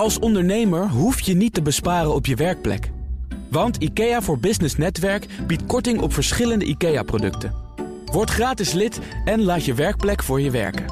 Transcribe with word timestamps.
Als 0.00 0.18
ondernemer 0.18 0.88
hoef 0.88 1.20
je 1.20 1.34
niet 1.34 1.54
te 1.54 1.62
besparen 1.62 2.14
op 2.14 2.26
je 2.26 2.34
werkplek. 2.34 2.90
Want 3.50 3.76
IKEA 3.76 4.22
voor 4.22 4.38
Business 4.38 4.76
Netwerk 4.76 5.26
biedt 5.46 5.66
korting 5.66 6.00
op 6.00 6.12
verschillende 6.12 6.64
IKEA-producten. 6.64 7.54
Word 8.04 8.30
gratis 8.30 8.72
lid 8.72 9.00
en 9.24 9.42
laat 9.42 9.64
je 9.64 9.74
werkplek 9.74 10.22
voor 10.22 10.40
je 10.40 10.50
werken. 10.50 10.84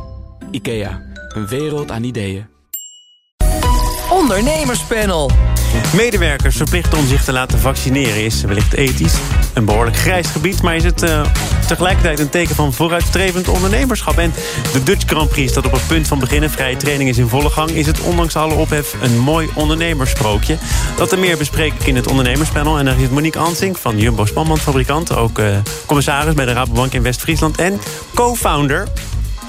IKEA, 0.50 1.02
een 1.28 1.46
wereld 1.46 1.90
aan 1.90 2.02
ideeën. 2.02 2.46
Ondernemerspanel. 4.10 5.30
Medewerkers 5.96 6.56
verplicht 6.56 6.94
om 6.94 7.06
zich 7.06 7.24
te 7.24 7.32
laten 7.32 7.58
vaccineren 7.58 8.24
is 8.24 8.42
wellicht 8.42 8.74
ethisch. 8.74 9.18
Een 9.54 9.64
behoorlijk 9.64 9.96
grijs 9.96 10.26
gebied, 10.26 10.62
maar 10.62 10.76
is 10.76 10.84
het 10.84 11.02
uh, 11.02 11.32
tegelijkertijd 11.68 12.18
een 12.18 12.28
teken 12.28 12.54
van 12.54 12.72
vooruitstrevend 12.72 13.48
ondernemerschap. 13.48 14.18
En 14.18 14.32
de 14.72 14.82
Dutch 14.82 15.04
Grand 15.06 15.28
Prix 15.28 15.50
staat 15.50 15.66
op 15.66 15.72
het 15.72 15.86
punt 15.86 16.08
van 16.08 16.18
beginnen. 16.18 16.50
Vrije 16.50 16.76
training 16.76 17.10
is 17.10 17.18
in 17.18 17.28
volle 17.28 17.50
gang. 17.50 17.70
Is 17.70 17.86
het 17.86 18.00
ondanks 18.00 18.36
alle 18.36 18.54
ophef 18.54 18.94
een 19.00 19.18
mooi 19.18 19.48
ondernemersprookje? 19.54 20.56
Dat 20.96 21.12
en 21.12 21.20
meer 21.20 21.36
bespreek 21.36 21.72
ik 21.72 21.86
in 21.86 21.96
het 21.96 22.06
ondernemerspanel. 22.06 22.78
En 22.78 22.84
daar 22.84 22.98
zit 22.98 23.10
Monique 23.10 23.40
Ansink 23.40 23.76
van 23.76 23.98
Jumbo 23.98 24.24
Spanbandfabrikant. 24.24 25.16
Ook 25.16 25.38
uh, 25.38 25.56
commissaris 25.86 26.34
bij 26.34 26.44
de 26.44 26.52
Rabobank 26.52 26.92
in 26.92 27.02
West-Friesland. 27.02 27.58
En 27.58 27.80
co-founder 28.14 28.88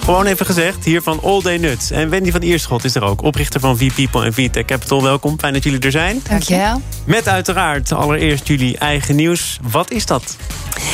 gewoon 0.04 0.26
even 0.26 0.46
gezegd, 0.46 0.86
hier 0.86 1.02
van 1.02 1.20
All 1.24 1.42
Day 1.42 1.58
Nuts. 1.58 1.92
En 1.92 2.10
Wendy 2.10 2.32
van 2.32 2.42
Ierschot 2.42 2.84
is 2.84 2.96
er 2.96 3.04
ook, 3.04 3.22
oprichter 3.22 3.60
van 3.60 3.78
V-People 3.78 4.26
en 4.26 4.34
VTech 4.34 4.66
Capital. 4.66 5.04
Welkom, 5.04 5.40
fijn 5.40 5.54
dat 5.54 5.64
jullie 5.64 5.80
er 5.80 5.92
zijn. 5.92 6.22
Dankjewel. 6.30 6.82
Met 7.04 7.28
uiteraard 7.28 7.92
allereerst 7.92 8.48
jullie 8.48 8.78
eigen 8.78 9.16
nieuws. 9.16 9.60
Wat 9.72 9.92
is 9.92 10.06
dat? 10.06 10.38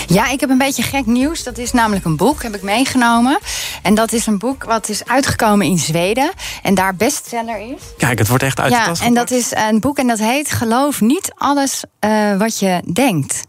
Ja, 0.08 0.30
ik 0.30 0.40
heb 0.40 0.50
een 0.50 0.58
beetje 0.58 0.84
gek 0.84 1.06
nieuws. 1.06 1.44
Dat 1.44 1.58
is 1.58 1.72
namelijk 1.72 2.06
een 2.06 2.18
boek, 2.18 2.44
heb 2.44 2.56
ik 2.56 2.62
meegenomen. 2.62 3.40
En 3.82 3.96
dat 3.96 4.12
is 4.12 4.26
een 4.26 4.38
boek 4.38 4.64
wat 4.64 4.90
is 4.90 5.06
uitgekomen 5.06 5.66
in 5.66 5.78
Zweden. 5.78 6.32
En 6.64 6.74
daar 6.76 6.96
bestseller 6.96 7.60
is. 7.60 7.82
Kijk, 7.98 8.20
het 8.20 8.28
wordt 8.28 8.44
echt 8.44 8.60
uitgetast. 8.60 9.02
Ja, 9.02 9.08
en 9.08 9.14
dat 9.14 9.32
is 9.32 9.52
een 9.52 9.80
boek 9.80 9.98
en 9.98 10.08
dat 10.08 10.20
heet 10.20 10.52
Geloof 10.52 11.02
niet 11.02 11.32
alles 11.36 11.84
uh, 12.06 12.38
wat 12.38 12.60
je 12.60 12.82
denkt. 12.94 13.44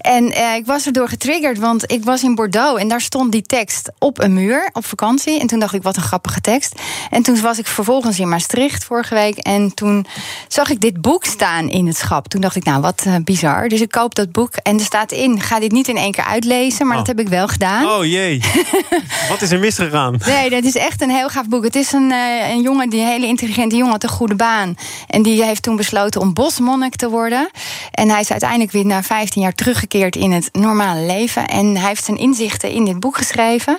En 0.00 0.24
uh, 0.24 0.54
ik 0.54 0.66
was 0.66 0.86
erdoor 0.86 1.08
getriggerd, 1.08 1.58
want 1.58 1.92
ik 1.92 2.04
was 2.04 2.22
in 2.22 2.34
Bordeaux... 2.34 2.80
en 2.80 2.88
daar 2.88 3.00
stond 3.00 3.32
die 3.32 3.42
tekst 3.42 3.90
op 3.98 4.20
een 4.20 4.34
muur 4.34 4.70
op 4.72 4.84
vakantie. 4.84 5.40
En 5.40 5.46
toen 5.46 5.58
dacht 5.58 5.74
ik, 5.74 5.82
wat 5.82 5.96
een 5.96 6.02
grappige 6.02 6.40
tekst. 6.40 6.74
En 7.10 7.22
toen 7.22 7.40
was 7.40 7.58
ik 7.58 7.66
vervolgens 7.66 8.18
in 8.18 8.28
Maastricht 8.28 8.84
vorige 8.84 9.14
week... 9.14 9.38
en 9.38 9.74
toen 9.74 10.06
zag 10.48 10.70
ik 10.70 10.80
dit 10.80 11.00
boek 11.00 11.24
staan 11.24 11.68
in 11.68 11.86
het 11.86 11.96
schap. 11.96 12.28
Toen 12.28 12.40
dacht 12.40 12.56
ik, 12.56 12.64
nou, 12.64 12.80
wat 12.80 13.04
uh, 13.06 13.14
bizar. 13.24 13.68
Dus 13.68 13.80
ik 13.80 13.90
koop 13.90 14.14
dat 14.14 14.32
boek 14.32 14.54
en 14.54 14.78
er 14.78 14.84
staat 14.84 15.12
in... 15.12 15.40
ga 15.40 15.60
dit 15.60 15.72
niet 15.72 15.87
in 15.88 15.96
één 15.96 16.12
keer 16.12 16.24
uitlezen, 16.24 16.86
maar 16.86 16.96
Oh. 16.98 17.04
dat 17.04 17.16
heb 17.16 17.26
ik 17.26 17.28
wel 17.32 17.48
gedaan. 17.48 17.86
Oh 17.86 18.04
jee, 18.04 18.40
wat 19.30 19.42
is 19.42 19.50
er 19.50 19.58
misgegaan? 19.58 20.16
Nee, 20.26 20.50
dat 20.50 20.64
is 20.64 20.74
echt 20.76 21.02
een 21.02 21.10
heel 21.10 21.28
gaaf 21.28 21.48
boek. 21.48 21.64
Het 21.64 21.74
is 21.76 21.92
een, 21.92 22.12
eh, 22.12 22.50
een 22.50 22.62
jongen, 22.62 22.88
die 22.90 23.00
een 23.00 23.06
hele 23.06 23.26
intelligente 23.26 23.76
jongen, 23.76 23.92
had 23.92 24.02
een 24.02 24.08
goede 24.08 24.34
baan. 24.34 24.74
En 25.06 25.22
die 25.22 25.44
heeft 25.44 25.62
toen 25.62 25.76
besloten 25.76 26.20
om 26.20 26.32
bosmonnik 26.32 26.96
te 26.96 27.08
worden. 27.10 27.50
En 27.90 28.08
hij 28.10 28.20
is 28.20 28.30
uiteindelijk 28.30 28.72
weer 28.72 28.86
na 28.86 29.02
15 29.02 29.42
jaar 29.42 29.54
teruggekeerd 29.54 30.16
in 30.16 30.32
het 30.32 30.48
normale 30.52 31.00
leven. 31.06 31.46
En 31.48 31.76
hij 31.76 31.88
heeft 31.88 32.04
zijn 32.04 32.16
inzichten 32.18 32.70
in 32.70 32.84
dit 32.84 33.00
boek 33.00 33.16
geschreven. 33.16 33.78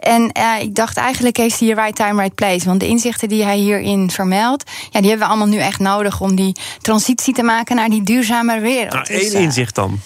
En 0.00 0.32
eh, 0.32 0.44
ik 0.60 0.74
dacht 0.74 0.96
eigenlijk 0.96 1.36
heeft 1.36 1.58
hij 1.58 1.68
hier 1.68 1.76
right 1.76 1.96
time, 1.96 2.20
right 2.20 2.34
place. 2.34 2.64
Want 2.66 2.80
de 2.80 2.86
inzichten 2.86 3.28
die 3.28 3.44
hij 3.44 3.56
hierin 3.56 4.10
vermeldt, 4.10 4.70
ja, 4.90 5.00
die 5.00 5.08
hebben 5.08 5.26
we 5.26 5.32
allemaal 5.34 5.54
nu 5.54 5.58
echt 5.58 5.78
nodig 5.78 6.20
om 6.20 6.34
die 6.36 6.56
transitie 6.80 7.34
te 7.34 7.42
maken 7.42 7.76
naar 7.76 7.88
die 7.88 8.02
duurzame 8.02 8.60
wereld. 8.60 8.92
Nou, 8.92 9.04
Dus, 9.06 9.22
één 9.22 9.32
eh, 9.34 9.40
inzicht 9.42 9.74
dan. 9.74 10.00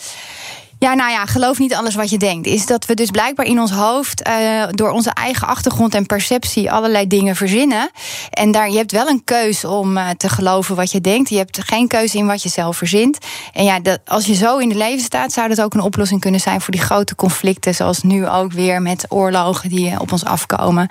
Ja, 0.80 0.94
nou 0.94 1.10
ja, 1.10 1.26
geloof 1.26 1.58
niet 1.58 1.74
alles 1.74 1.94
wat 1.94 2.10
je 2.10 2.18
denkt. 2.18 2.46
Is 2.46 2.66
dat 2.66 2.86
we 2.86 2.94
dus 2.94 3.10
blijkbaar 3.10 3.46
in 3.46 3.60
ons 3.60 3.70
hoofd 3.70 4.22
eh, 4.22 4.62
door 4.70 4.90
onze 4.90 5.10
eigen 5.10 5.46
achtergrond 5.46 5.94
en 5.94 6.06
perceptie 6.06 6.70
allerlei 6.70 7.06
dingen 7.06 7.36
verzinnen. 7.36 7.90
En 8.30 8.50
daar, 8.50 8.70
je 8.70 8.76
hebt 8.76 8.92
wel 8.92 9.08
een 9.08 9.24
keus 9.24 9.64
om 9.64 9.96
eh, 9.96 10.08
te 10.16 10.28
geloven 10.28 10.76
wat 10.76 10.90
je 10.90 11.00
denkt. 11.00 11.28
Je 11.28 11.36
hebt 11.36 11.62
geen 11.64 11.88
keuze 11.88 12.18
in 12.18 12.26
wat 12.26 12.42
je 12.42 12.48
zelf 12.48 12.76
verzint. 12.76 13.18
En 13.52 13.64
ja, 13.64 13.80
dat, 13.80 14.00
als 14.04 14.26
je 14.26 14.34
zo 14.34 14.58
in 14.58 14.68
het 14.68 14.78
leven 14.78 15.04
staat, 15.04 15.32
zou 15.32 15.48
dat 15.48 15.60
ook 15.60 15.74
een 15.74 15.80
oplossing 15.80 16.20
kunnen 16.20 16.40
zijn 16.40 16.60
voor 16.60 16.72
die 16.72 16.82
grote 16.82 17.14
conflicten. 17.14 17.74
Zoals 17.74 18.02
nu 18.02 18.28
ook 18.28 18.52
weer 18.52 18.82
met 18.82 19.06
oorlogen 19.08 19.68
die 19.68 19.90
eh, 19.90 20.00
op 20.00 20.12
ons 20.12 20.24
afkomen. 20.24 20.90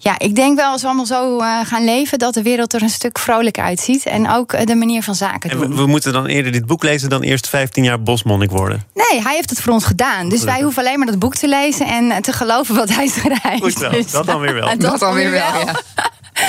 Ja, 0.00 0.18
ik 0.18 0.34
denk 0.34 0.56
wel 0.56 0.70
als 0.70 0.80
we 0.80 0.86
allemaal 0.86 1.06
zo 1.06 1.38
eh, 1.40 1.60
gaan 1.64 1.84
leven, 1.84 2.18
dat 2.18 2.34
de 2.34 2.42
wereld 2.42 2.72
er 2.74 2.82
een 2.82 2.88
stuk 2.88 3.18
vrolijk 3.18 3.58
uitziet. 3.58 4.06
En 4.06 4.30
ook 4.30 4.52
eh, 4.52 4.66
de 4.66 4.74
manier 4.74 5.02
van 5.02 5.14
zaken 5.14 5.50
En 5.50 5.58
doen. 5.58 5.68
we, 5.70 5.74
we 5.76 5.86
moeten 5.86 6.12
dan 6.12 6.26
eerder 6.26 6.52
dit 6.52 6.66
boek 6.66 6.82
lezen 6.82 7.08
dan 7.08 7.22
eerst 7.22 7.48
15 7.48 7.84
jaar 7.84 8.02
bosmonnik 8.02 8.50
worden. 8.50 8.84
Nee, 8.94 9.22
hij 9.22 9.34
heeft 9.34 9.50
het 9.50 9.60
voor 9.60 9.72
ons 9.72 9.84
gedaan. 9.84 10.28
Dus 10.28 10.44
wij 10.44 10.60
hoeven 10.62 10.82
alleen 10.84 10.98
maar 10.98 11.06
dat 11.06 11.18
boek 11.18 11.34
te 11.34 11.48
lezen 11.48 11.86
en 11.86 12.10
eh, 12.10 12.16
te 12.16 12.32
geloven 12.32 12.74
wat 12.74 12.88
hij 12.88 13.06
schrijft. 13.18 13.62
Goed 13.62 13.72
zo, 13.72 13.88
Dus, 13.90 14.10
dat 14.10 14.26
dan 14.26 14.40
weer 14.40 14.54
wel. 14.54 14.78
Dat 14.78 14.98
dan 15.00 15.14
weer 15.14 15.30
wel. 15.30 15.58
ja. 15.66 15.80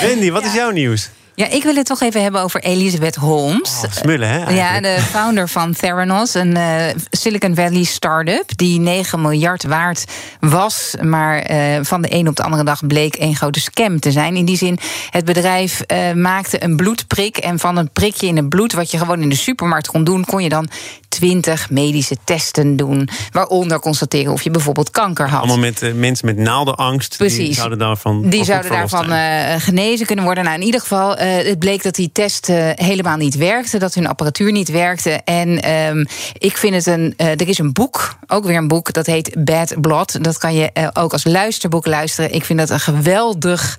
Wendy, 0.00 0.30
wat 0.30 0.44
is 0.44 0.52
jouw 0.52 0.70
nieuws? 0.70 1.10
Ja, 1.40 1.48
ik 1.50 1.62
wil 1.62 1.74
het 1.74 1.86
toch 1.86 2.00
even 2.00 2.22
hebben 2.22 2.40
over 2.40 2.60
Elizabeth 2.60 3.14
Holmes. 3.14 3.80
Oh, 3.84 3.90
smullen, 3.90 4.28
hè? 4.28 4.50
Ja, 4.50 4.80
de 4.80 4.98
founder 5.00 5.48
van 5.48 5.72
Theranos, 5.72 6.34
een 6.34 6.56
eh, 6.56 6.94
Silicon 7.10 7.54
Valley 7.54 7.82
start-up 7.82 8.56
die 8.56 8.80
9 8.80 9.20
miljard 9.20 9.64
waard 9.64 10.04
was, 10.40 10.94
maar 11.02 11.38
eh, 11.38 11.78
van 11.82 12.02
de 12.02 12.14
een 12.14 12.28
op 12.28 12.36
de 12.36 12.42
andere 12.42 12.64
dag 12.64 12.86
bleek 12.86 13.14
één 13.14 13.36
grote 13.36 13.60
scam 13.60 14.00
te 14.00 14.10
zijn. 14.10 14.36
In 14.36 14.44
die 14.44 14.56
zin, 14.56 14.78
het 15.10 15.24
bedrijf 15.24 15.80
eh, 15.80 16.12
maakte 16.12 16.64
een 16.64 16.76
bloedprik 16.76 17.36
en 17.36 17.58
van 17.58 17.76
een 17.76 17.90
prikje 17.90 18.26
in 18.26 18.36
het 18.36 18.48
bloed, 18.48 18.72
wat 18.72 18.90
je 18.90 18.98
gewoon 18.98 19.22
in 19.22 19.28
de 19.28 19.34
supermarkt 19.34 19.86
kon 19.86 20.04
doen, 20.04 20.24
kon 20.24 20.42
je 20.42 20.48
dan 20.48 20.68
20 21.10 21.70
medische 21.70 22.16
testen 22.24 22.76
doen, 22.76 23.08
waaronder 23.30 23.80
constateren 23.80 24.32
of 24.32 24.42
je 24.42 24.50
bijvoorbeeld 24.50 24.90
kanker 24.90 25.28
had. 25.28 25.38
Allemaal 25.38 25.58
met 25.58 25.82
eh, 25.82 25.92
mensen 25.92 26.26
met 26.26 26.36
naaldenangst. 26.36 27.18
Die 27.18 27.28
Precies. 27.28 27.56
zouden 27.56 27.78
daarvan 27.78 28.28
Die 28.28 28.44
zouden 28.44 28.70
daarvan 28.70 29.12
eh, 29.12 29.54
genezen 29.58 30.06
kunnen 30.06 30.24
worden. 30.24 30.44
Nou, 30.44 30.56
in 30.56 30.64
ieder 30.64 30.80
geval, 30.80 31.16
eh, 31.16 31.46
het 31.46 31.58
bleek 31.58 31.82
dat 31.82 31.94
die 31.94 32.10
test 32.12 32.46
helemaal 32.74 33.16
niet 33.16 33.36
werkte. 33.36 33.78
Dat 33.78 33.94
hun 33.94 34.06
apparatuur 34.06 34.52
niet 34.52 34.68
werkte. 34.68 35.10
En 35.10 35.62
ehm, 35.62 36.04
ik 36.38 36.56
vind 36.56 36.74
het 36.74 36.86
een. 36.86 37.14
er 37.16 37.48
is 37.48 37.58
een 37.58 37.72
boek, 37.72 38.16
ook 38.26 38.44
weer 38.44 38.56
een 38.56 38.68
boek, 38.68 38.92
dat 38.92 39.06
heet 39.06 39.44
Bad 39.44 39.80
Blood. 39.80 40.24
Dat 40.24 40.38
kan 40.38 40.54
je 40.54 40.90
ook 40.92 41.12
als 41.12 41.24
luisterboek 41.24 41.86
luisteren. 41.86 42.32
Ik 42.32 42.44
vind 42.44 42.58
dat 42.58 42.70
een 42.70 42.80
geweldig 42.80 43.78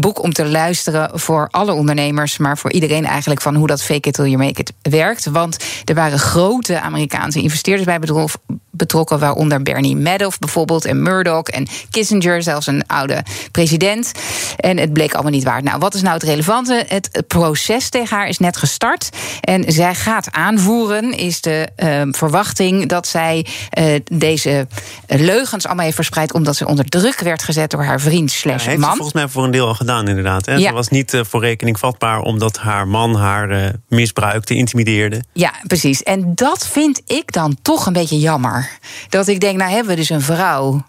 boek 0.00 0.22
om 0.22 0.32
te 0.32 0.46
luisteren 0.46 1.10
voor 1.20 1.48
alle 1.50 1.72
ondernemers. 1.72 2.38
Maar 2.38 2.58
voor 2.58 2.72
iedereen 2.72 3.06
eigenlijk 3.06 3.40
van 3.40 3.54
hoe 3.54 3.66
dat 3.66 3.82
fake 3.82 4.08
it 4.08 4.14
till 4.14 4.24
you 4.24 4.36
make 4.36 4.60
it 4.60 4.72
werkt. 4.82 5.26
Want 5.26 5.64
er 5.84 5.94
waren 5.94 6.18
grote 6.30 6.80
Amerikaanse 6.80 7.40
investeerders 7.40 7.86
bij 7.86 7.98
bedrof- 7.98 8.38
betrokken. 8.70 9.18
Waaronder 9.18 9.62
Bernie 9.62 9.96
Madoff 9.96 10.38
bijvoorbeeld. 10.38 10.84
En 10.84 11.02
Murdoch 11.02 11.42
en 11.48 11.66
Kissinger, 11.90 12.42
zelfs 12.42 12.66
een 12.66 12.86
oude 12.86 13.22
president. 13.50 14.12
En 14.56 14.76
het 14.78 14.92
bleek 14.92 15.12
allemaal 15.12 15.32
niet 15.32 15.44
waard. 15.44 15.64
Nou, 15.64 15.78
wat 15.78 15.94
is 15.94 16.02
nou 16.02 16.14
het 16.14 16.22
relevante? 16.22 16.84
Het 16.88 17.22
proces 17.26 17.88
tegen 17.88 18.16
haar 18.16 18.28
is 18.28 18.38
net 18.38 18.56
gestart. 18.56 19.08
En 19.40 19.72
zij 19.72 19.94
gaat 19.94 20.32
aanvoeren, 20.32 21.12
is 21.12 21.40
de 21.40 21.68
eh, 21.76 22.02
verwachting 22.10 22.88
dat 22.88 23.06
zij 23.06 23.46
eh, 23.70 23.84
deze 24.12 24.66
leugens 25.06 25.66
allemaal 25.66 25.84
heeft 25.84 25.96
verspreid. 25.96 26.32
omdat 26.32 26.56
ze 26.56 26.66
onder 26.66 26.84
druk 26.84 27.20
werd 27.20 27.42
gezet 27.42 27.70
door 27.70 27.84
haar 27.84 28.00
vriend 28.00 28.32
Ja, 28.32 28.38
slash 28.38 28.64
heeft 28.64 28.80
ze 28.80 28.86
man. 28.86 28.94
volgens 28.94 29.12
mij 29.14 29.28
voor 29.28 29.44
een 29.44 29.50
deel 29.50 29.66
al 29.66 29.74
gedaan, 29.74 30.08
inderdaad. 30.08 30.46
Hè? 30.46 30.54
Ja. 30.54 30.68
Ze 30.68 30.74
was 30.74 30.88
niet 30.88 31.14
eh, 31.14 31.20
voor 31.28 31.40
rekening 31.40 31.78
vatbaar 31.78 32.20
omdat 32.20 32.58
haar 32.58 32.88
man 32.88 33.14
haar 33.14 33.50
eh, 33.50 33.68
misbruikte, 33.88 34.54
intimideerde. 34.54 35.22
Ja, 35.32 35.52
precies. 35.66 36.02
En 36.02 36.19
dat 36.26 36.66
vind 36.66 37.02
ik 37.06 37.32
dan 37.32 37.56
toch 37.62 37.86
een 37.86 37.92
beetje 37.92 38.18
jammer. 38.18 38.78
Dat 39.08 39.28
ik 39.28 39.40
denk, 39.40 39.58
nou 39.58 39.70
hebben 39.70 39.90
we 39.90 39.96
dus 39.96 40.10
een 40.10 40.20
vrouw. 40.20 40.82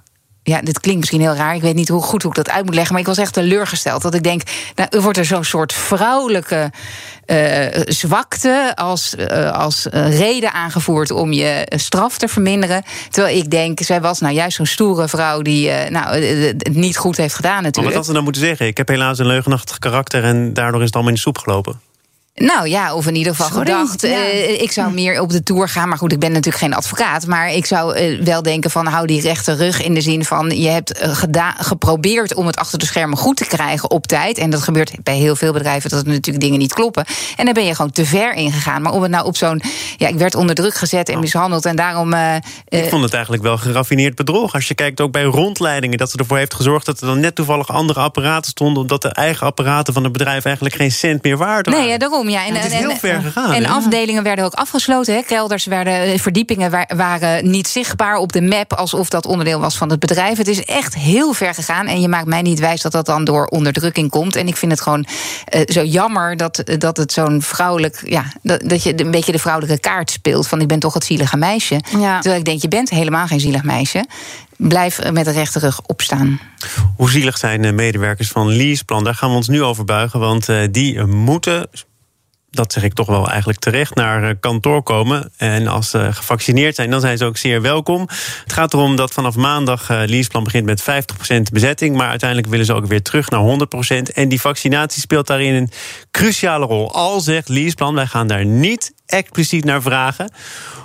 Ja, 0.43 0.61
dit 0.61 0.79
klinkt 0.79 0.99
misschien 0.99 1.21
heel 1.21 1.35
raar. 1.35 1.55
Ik 1.55 1.61
weet 1.61 1.75
niet 1.75 1.87
hoe 1.87 2.01
goed 2.01 2.21
hoe 2.21 2.31
ik 2.31 2.37
dat 2.37 2.49
uit 2.49 2.65
moet 2.65 2.73
leggen. 2.73 2.91
Maar 2.91 3.01
ik 3.01 3.07
was 3.07 3.17
echt 3.17 3.33
teleurgesteld. 3.33 4.01
Dat 4.01 4.13
ik 4.13 4.23
denk, 4.23 4.41
nou, 4.75 4.89
er 4.91 5.01
wordt 5.01 5.17
er 5.17 5.25
zo'n 5.25 5.43
soort 5.43 5.73
vrouwelijke 5.73 6.71
eh, 7.25 7.81
zwakte 7.85 8.71
als, 8.75 9.15
eh, 9.15 9.51
als 9.51 9.89
eh, 9.89 10.17
reden 10.17 10.53
aangevoerd 10.53 11.11
om 11.11 11.31
je 11.31 11.71
straf 11.75 12.17
te 12.17 12.27
verminderen. 12.27 12.83
Terwijl 13.09 13.37
ik 13.37 13.51
denk, 13.51 13.79
zij 13.81 14.01
was 14.01 14.19
nou 14.19 14.33
juist 14.33 14.55
zo'n 14.55 14.65
stoere 14.65 15.07
vrouw 15.07 15.41
die 15.41 15.71
nou, 15.89 16.15
het 16.23 16.73
niet 16.73 16.97
goed 16.97 17.17
heeft 17.17 17.35
gedaan 17.35 17.51
Maar 17.51 17.63
wat 17.63 17.71
natuurlijk. 17.71 17.95
had 17.95 18.05
ze 18.05 18.13
dan 18.13 18.23
moeten 18.23 18.41
zeggen? 18.41 18.67
Ik 18.67 18.77
heb 18.77 18.87
helaas 18.87 19.19
een 19.19 19.25
leugenachtig 19.25 19.79
karakter 19.79 20.23
en 20.23 20.53
daardoor 20.53 20.79
is 20.79 20.85
het 20.85 20.93
allemaal 20.93 21.11
in 21.11 21.17
de 21.17 21.23
soep 21.23 21.37
gelopen. 21.37 21.90
Nou 22.35 22.67
ja, 22.67 22.93
of 22.93 23.07
in 23.07 23.15
ieder 23.15 23.35
geval 23.35 23.49
Sorry, 23.51 23.65
gedacht. 23.65 24.01
ja. 24.01 24.07
eh, 24.07 24.61
ik 24.61 24.71
zou 24.71 24.93
meer 24.93 25.21
op 25.21 25.29
de 25.29 25.43
tour 25.43 25.69
gaan. 25.69 25.89
Maar 25.89 25.97
goed, 25.97 26.11
ik 26.11 26.19
ben 26.19 26.31
natuurlijk 26.31 26.63
geen 26.63 26.73
advocaat. 26.73 27.27
Maar 27.27 27.53
ik 27.53 27.65
zou 27.65 27.95
eh, 27.95 28.23
wel 28.23 28.41
denken 28.41 28.71
van 28.71 28.85
hou 28.85 29.07
die 29.07 29.21
rechte 29.21 29.53
rug 29.53 29.83
in 29.83 29.93
de 29.93 30.01
zin 30.01 30.25
van 30.25 30.49
je 30.49 30.69
hebt 30.69 30.91
eh, 30.91 31.51
geprobeerd 31.57 32.33
om 32.33 32.45
het 32.47 32.55
achter 32.55 32.79
de 32.79 32.85
schermen 32.85 33.17
goed 33.17 33.37
te 33.37 33.45
krijgen 33.45 33.89
op 33.91 34.07
tijd. 34.07 34.37
En 34.37 34.49
dat 34.49 34.61
gebeurt 34.61 34.93
bij 35.03 35.15
heel 35.15 35.35
veel 35.35 35.53
bedrijven 35.53 35.89
dat 35.89 36.01
er 36.01 36.11
natuurlijk 36.11 36.43
dingen 36.43 36.59
niet 36.59 36.73
kloppen. 36.73 37.05
En 37.35 37.45
dan 37.45 37.53
ben 37.53 37.65
je 37.65 37.75
gewoon 37.75 37.91
te 37.91 38.05
ver 38.05 38.33
ingegaan. 38.33 38.81
Maar 38.81 38.93
om 38.93 39.01
het 39.01 39.11
nou 39.11 39.25
op 39.25 39.37
zo'n. 39.37 39.61
Ja, 39.97 40.07
ik 40.07 40.15
werd 40.15 40.35
onder 40.35 40.55
druk 40.55 40.75
gezet 40.75 41.09
en 41.09 41.19
mishandeld. 41.19 41.65
En 41.65 41.75
daarom. 41.75 42.13
Ik 42.67 42.89
vond 42.89 43.03
het 43.03 43.13
eigenlijk 43.13 43.43
wel 43.43 43.57
geraffineerd 43.57 44.15
bedrog. 44.15 44.53
Als 44.53 44.67
je 44.67 44.73
kijkt 44.73 45.01
ook 45.01 45.11
bij 45.11 45.23
rondleidingen, 45.23 45.97
dat 45.97 46.11
ze 46.11 46.17
ervoor 46.17 46.37
heeft 46.37 46.53
gezorgd 46.53 46.85
dat 46.85 47.01
er 47.01 47.07
dan 47.07 47.19
net 47.19 47.35
toevallig 47.35 47.67
andere 47.67 47.99
apparaten 47.99 48.51
stonden, 48.51 48.81
omdat 48.81 49.01
de 49.01 49.09
eigen 49.09 49.47
apparaten 49.47 49.93
van 49.93 50.03
het 50.03 50.11
bedrijf 50.11 50.45
eigenlijk 50.45 50.75
geen 50.75 50.91
cent 50.91 51.23
meer 51.23 51.37
waard 51.37 51.65
waren. 51.65 51.81
Nee, 51.81 51.89
ja, 51.89 51.97
daarom. 51.97 52.20
Enorm, 52.21 52.29
ja. 52.29 52.45
En, 52.45 52.55
het 52.55 52.71
is 52.71 52.77
heel 52.77 52.95
ver 52.95 53.21
gegaan. 53.21 53.53
En 53.53 53.65
afdelingen 53.65 54.23
werden 54.23 54.45
ook 54.45 54.53
afgesloten. 54.53 55.15
Hè. 55.15 55.21
Kelders 55.21 55.65
werden, 55.65 56.19
verdiepingen 56.19 56.85
waren 56.95 57.49
niet 57.49 57.67
zichtbaar 57.67 58.15
op 58.15 58.31
de 58.31 58.41
map 58.41 58.73
alsof 58.73 59.09
dat 59.09 59.25
onderdeel 59.25 59.59
was 59.59 59.77
van 59.77 59.89
het 59.89 59.99
bedrijf. 59.99 60.37
Het 60.37 60.47
is 60.47 60.65
echt 60.65 60.95
heel 60.95 61.33
ver 61.33 61.53
gegaan. 61.53 61.87
En 61.87 62.01
je 62.01 62.07
maakt 62.07 62.27
mij 62.27 62.41
niet 62.41 62.59
wijs 62.59 62.81
dat 62.81 62.91
dat 62.91 63.05
dan 63.05 63.23
door 63.23 63.45
onderdrukking 63.45 64.09
komt. 64.09 64.35
En 64.35 64.47
ik 64.47 64.57
vind 64.57 64.71
het 64.71 64.81
gewoon 64.81 65.05
uh, 65.55 65.61
zo 65.65 65.83
jammer 65.83 66.37
dat, 66.37 66.63
dat 66.77 66.97
het 66.97 67.11
zo'n 67.11 67.41
vrouwelijk. 67.41 68.01
Ja, 68.05 68.25
dat, 68.41 68.61
dat 68.69 68.83
je 68.83 69.03
een 69.03 69.11
beetje 69.11 69.31
de 69.31 69.39
vrouwelijke 69.39 69.79
kaart 69.79 70.11
speelt. 70.11 70.47
Van 70.47 70.61
ik 70.61 70.67
ben 70.67 70.79
toch 70.79 70.93
het 70.93 71.05
zielige 71.05 71.37
meisje. 71.37 71.81
Ja. 71.97 72.19
Terwijl 72.19 72.39
ik 72.39 72.45
denk, 72.45 72.61
je 72.61 72.67
bent 72.67 72.89
helemaal 72.89 73.27
geen 73.27 73.39
zielig 73.39 73.63
meisje 73.63 74.05
blijf 74.67 75.11
met 75.11 75.25
de 75.25 75.31
rechterrug 75.31 75.81
opstaan. 75.85 76.39
Hoe 76.95 77.09
zielig 77.09 77.37
zijn 77.37 77.61
de 77.61 77.71
medewerkers 77.71 78.27
van 78.27 78.47
Leaseplan? 78.55 79.03
Daar 79.03 79.15
gaan 79.15 79.29
we 79.29 79.35
ons 79.35 79.47
nu 79.47 79.63
over 79.63 79.85
buigen, 79.85 80.19
want 80.19 80.49
eh, 80.49 80.67
die 80.71 81.03
moeten 81.03 81.69
dat 82.51 82.73
zeg 82.73 82.83
ik 82.83 82.93
toch 82.93 83.07
wel 83.07 83.29
eigenlijk 83.29 83.59
terecht, 83.59 83.95
naar 83.95 84.23
eh, 84.23 84.35
kantoor 84.39 84.83
komen. 84.83 85.31
En 85.37 85.67
als 85.67 85.89
ze 85.89 86.13
gevaccineerd 86.13 86.75
zijn, 86.75 86.89
dan 86.89 86.99
zijn 86.99 87.17
ze 87.17 87.25
ook 87.25 87.37
zeer 87.37 87.61
welkom. 87.61 88.07
Het 88.43 88.53
gaat 88.53 88.73
erom 88.73 88.95
dat 88.95 89.13
vanaf 89.13 89.35
maandag 89.35 89.89
uh, 89.89 90.01
Leaseplan 90.05 90.43
begint 90.43 90.65
met 90.65 90.81
50% 90.81 90.85
bezetting. 91.53 91.95
Maar 91.95 92.09
uiteindelijk 92.09 92.49
willen 92.49 92.65
ze 92.65 92.73
ook 92.73 92.85
weer 92.85 93.01
terug 93.01 93.29
naar 93.29 93.57
100%. 94.09 94.13
En 94.13 94.29
die 94.29 94.41
vaccinatie 94.41 95.01
speelt 95.01 95.27
daarin 95.27 95.53
een 95.53 95.71
cruciale 96.11 96.65
rol. 96.65 96.93
Al 96.93 97.19
zegt 97.19 97.49
Leaseplan, 97.49 97.95
wij 97.95 98.07
gaan 98.07 98.27
daar 98.27 98.45
niet 98.45 98.93
expliciet 99.05 99.65
naar 99.65 99.81
vragen. 99.81 100.31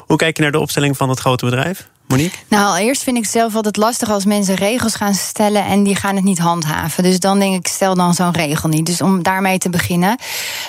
Hoe 0.06 0.16
kijk 0.16 0.36
je 0.36 0.42
naar 0.42 0.52
de 0.52 0.60
opstelling 0.60 0.96
van 0.96 1.08
het 1.08 1.20
grote 1.20 1.44
bedrijf? 1.44 1.88
Monique? 2.08 2.38
Nou, 2.49 2.79
eerst 2.79 3.03
vind 3.03 3.17
ik 3.17 3.23
het 3.23 3.32
zelf 3.32 3.55
altijd 3.55 3.76
lastig 3.76 4.11
als 4.11 4.25
mensen 4.25 4.55
regels 4.55 4.94
gaan 4.94 5.14
stellen 5.14 5.64
en 5.64 5.82
die 5.82 5.97
gaan 5.97 6.14
het 6.14 6.25
niet 6.25 6.38
handhaven. 6.38 7.03
Dus 7.03 7.19
dan 7.19 7.38
denk 7.38 7.55
ik, 7.55 7.67
stel 7.67 7.94
dan 7.94 8.14
zo'n 8.14 8.32
regel 8.32 8.69
niet. 8.69 8.87
Dus 8.87 9.00
om 9.00 9.23
daarmee 9.23 9.58
te 9.58 9.70
beginnen. 9.70 10.19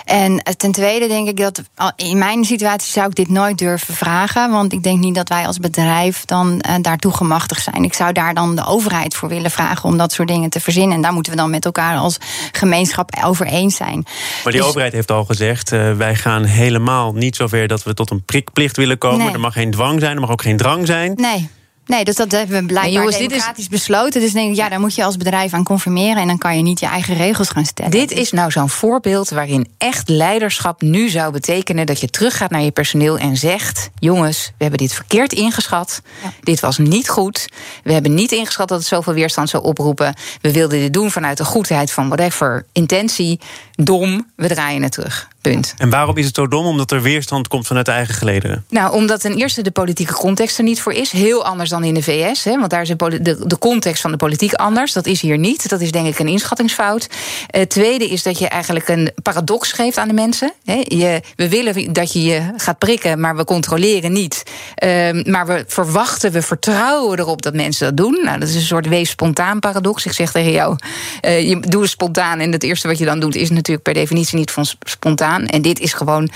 En 0.05 0.43
ten 0.57 0.71
tweede 0.71 1.07
denk 1.07 1.27
ik 1.27 1.37
dat 1.37 1.61
in 1.95 2.17
mijn 2.17 2.45
situatie 2.45 2.91
zou 2.91 3.07
ik 3.07 3.15
dit 3.15 3.29
nooit 3.29 3.57
durven 3.57 3.93
vragen. 3.93 4.51
Want 4.51 4.73
ik 4.73 4.83
denk 4.83 4.99
niet 4.99 5.15
dat 5.15 5.29
wij 5.29 5.47
als 5.47 5.59
bedrijf 5.59 6.25
dan 6.25 6.63
uh, 6.69 6.75
daartoe 6.81 7.13
gemachtigd 7.13 7.63
zijn. 7.63 7.83
Ik 7.83 7.93
zou 7.93 8.13
daar 8.13 8.33
dan 8.33 8.55
de 8.55 8.65
overheid 8.65 9.15
voor 9.15 9.29
willen 9.29 9.51
vragen 9.51 9.89
om 9.89 9.97
dat 9.97 10.11
soort 10.11 10.27
dingen 10.27 10.49
te 10.49 10.59
verzinnen. 10.59 10.95
En 10.95 11.01
daar 11.01 11.13
moeten 11.13 11.31
we 11.31 11.37
dan 11.37 11.49
met 11.49 11.65
elkaar 11.65 11.97
als 11.97 12.17
gemeenschap 12.51 13.23
over 13.23 13.45
eens 13.45 13.75
zijn. 13.75 14.05
Maar 14.43 14.51
die 14.51 14.61
dus- 14.61 14.69
overheid 14.69 14.93
heeft 14.93 15.11
al 15.11 15.25
gezegd, 15.25 15.71
uh, 15.71 15.93
wij 15.93 16.15
gaan 16.15 16.43
helemaal 16.43 17.13
niet 17.13 17.35
zover 17.35 17.67
dat 17.67 17.83
we 17.83 17.93
tot 17.93 18.11
een 18.11 18.23
prikplicht 18.23 18.77
willen 18.77 18.97
komen. 18.97 19.33
Er 19.33 19.39
mag 19.39 19.53
geen 19.53 19.71
dwang 19.71 19.99
zijn, 19.99 20.15
er 20.15 20.21
mag 20.21 20.31
ook 20.31 20.41
geen 20.41 20.57
drang 20.57 20.85
zijn. 20.85 21.13
Nee. 21.15 21.26
Nee. 21.31 21.49
Nee, 21.87 22.03
dus 22.03 22.15
dat 22.15 22.31
hebben 22.31 22.59
we 22.59 22.65
blijkbaar 22.65 22.91
jongens, 22.91 23.17
democratisch 23.17 23.63
is... 23.63 23.69
besloten. 23.69 24.21
Dus 24.21 24.31
denk 24.31 24.49
ik, 24.49 24.55
ja, 24.55 24.69
daar 24.69 24.79
moet 24.79 24.95
je 24.95 25.03
als 25.03 25.17
bedrijf 25.17 25.53
aan 25.53 25.63
conformeren... 25.63 26.21
en 26.21 26.27
dan 26.27 26.37
kan 26.37 26.57
je 26.57 26.63
niet 26.63 26.79
je 26.79 26.85
eigen 26.85 27.15
regels 27.15 27.49
gaan 27.49 27.65
stellen. 27.65 27.91
Dit 27.91 28.11
is 28.11 28.31
nou 28.31 28.51
zo'n 28.51 28.69
voorbeeld 28.69 29.29
waarin 29.29 29.67
echt 29.77 30.09
leiderschap 30.09 30.81
nu 30.81 31.09
zou 31.09 31.31
betekenen... 31.31 31.85
dat 31.85 31.99
je 31.99 32.09
teruggaat 32.09 32.49
naar 32.49 32.61
je 32.61 32.71
personeel 32.71 33.17
en 33.17 33.37
zegt... 33.37 33.89
jongens, 33.99 34.45
we 34.45 34.63
hebben 34.63 34.79
dit 34.79 34.93
verkeerd 34.93 35.33
ingeschat. 35.33 36.01
Dit 36.41 36.59
was 36.59 36.77
niet 36.77 37.09
goed. 37.09 37.47
We 37.83 37.93
hebben 37.93 38.13
niet 38.13 38.31
ingeschat 38.31 38.67
dat 38.67 38.77
het 38.77 38.87
zoveel 38.87 39.13
weerstand 39.13 39.49
zou 39.49 39.63
oproepen. 39.63 40.13
We 40.41 40.51
wilden 40.51 40.79
dit 40.79 40.93
doen 40.93 41.11
vanuit 41.11 41.37
de 41.37 41.45
goedheid 41.45 41.91
van 41.91 42.07
whatever 42.07 42.65
intentie. 42.71 43.39
Dom, 43.83 44.31
we 44.35 44.47
draaien 44.47 44.83
het 44.83 44.91
terug. 44.91 45.27
Punt. 45.41 45.73
En 45.77 45.89
waarom 45.89 46.17
is 46.17 46.25
het 46.25 46.35
zo 46.35 46.47
dom? 46.47 46.65
Omdat 46.65 46.91
er 46.91 47.01
weerstand 47.01 47.47
komt 47.47 47.67
vanuit 47.67 47.85
de 47.85 47.91
eigen 47.91 48.13
gelederen? 48.13 48.65
Nou, 48.69 48.93
omdat 48.93 49.21
ten 49.21 49.35
eerste 49.35 49.61
de 49.61 49.71
politieke 49.71 50.13
context 50.13 50.57
er 50.57 50.63
niet 50.63 50.81
voor 50.81 50.93
is. 50.93 51.11
Heel 51.11 51.45
anders 51.45 51.69
dan 51.69 51.83
in 51.83 51.93
de 51.93 52.03
VS. 52.03 52.43
Hè, 52.43 52.57
want 52.57 52.69
daar 52.69 52.81
is 52.81 52.87
de, 52.87 53.21
de, 53.21 53.47
de, 53.47 53.57
context 53.57 54.01
van 54.01 54.11
de 54.11 54.17
politiek 54.17 54.53
anders. 54.53 54.93
Dat 54.93 55.05
is 55.05 55.21
hier 55.21 55.37
niet. 55.37 55.69
Dat 55.69 55.81
is 55.81 55.91
denk 55.91 56.07
ik 56.07 56.19
een 56.19 56.27
inschattingsfout. 56.27 57.07
Het 57.47 57.69
tweede 57.69 58.09
is 58.09 58.23
dat 58.23 58.39
je 58.39 58.47
eigenlijk 58.47 58.87
een 58.87 59.11
paradox 59.23 59.71
geeft 59.71 59.97
aan 59.97 60.07
de 60.07 60.13
mensen. 60.13 60.53
Hè. 60.63 60.81
Je, 60.83 61.21
we 61.35 61.49
willen 61.49 61.93
dat 61.93 62.13
je 62.13 62.23
je 62.23 62.53
gaat 62.57 62.77
prikken, 62.77 63.19
maar 63.19 63.35
we 63.35 63.43
controleren 63.43 64.11
niet. 64.11 64.43
Um, 64.83 65.23
maar 65.31 65.47
we 65.47 65.63
verwachten, 65.67 66.31
we 66.31 66.41
vertrouwen 66.41 67.19
erop 67.19 67.41
dat 67.41 67.53
mensen 67.53 67.85
dat 67.85 67.97
doen. 67.97 68.19
Nou, 68.23 68.39
dat 68.39 68.49
is 68.49 68.55
een 68.55 68.61
soort 68.61 68.87
wees 68.87 69.09
spontaan 69.09 69.59
paradox. 69.59 70.05
Ik 70.05 70.11
zeg 70.11 70.31
tegen 70.31 70.51
jou, 70.51 70.75
uh, 71.21 71.47
je 71.49 71.59
doe 71.59 71.81
het 71.81 71.91
spontaan. 71.91 72.39
En 72.39 72.51
het 72.51 72.63
eerste 72.63 72.87
wat 72.87 72.97
je 72.97 73.05
dan 73.05 73.19
doet 73.19 73.35
is 73.35 73.49
natuurlijk 73.49 73.65
per 73.75 73.93
definitie 73.93 74.37
niet 74.37 74.51
van 74.51 74.65
spontaan. 74.79 75.45
En 75.45 75.61
dit 75.61 75.79
is 75.79 75.93
gewoon 75.93 76.29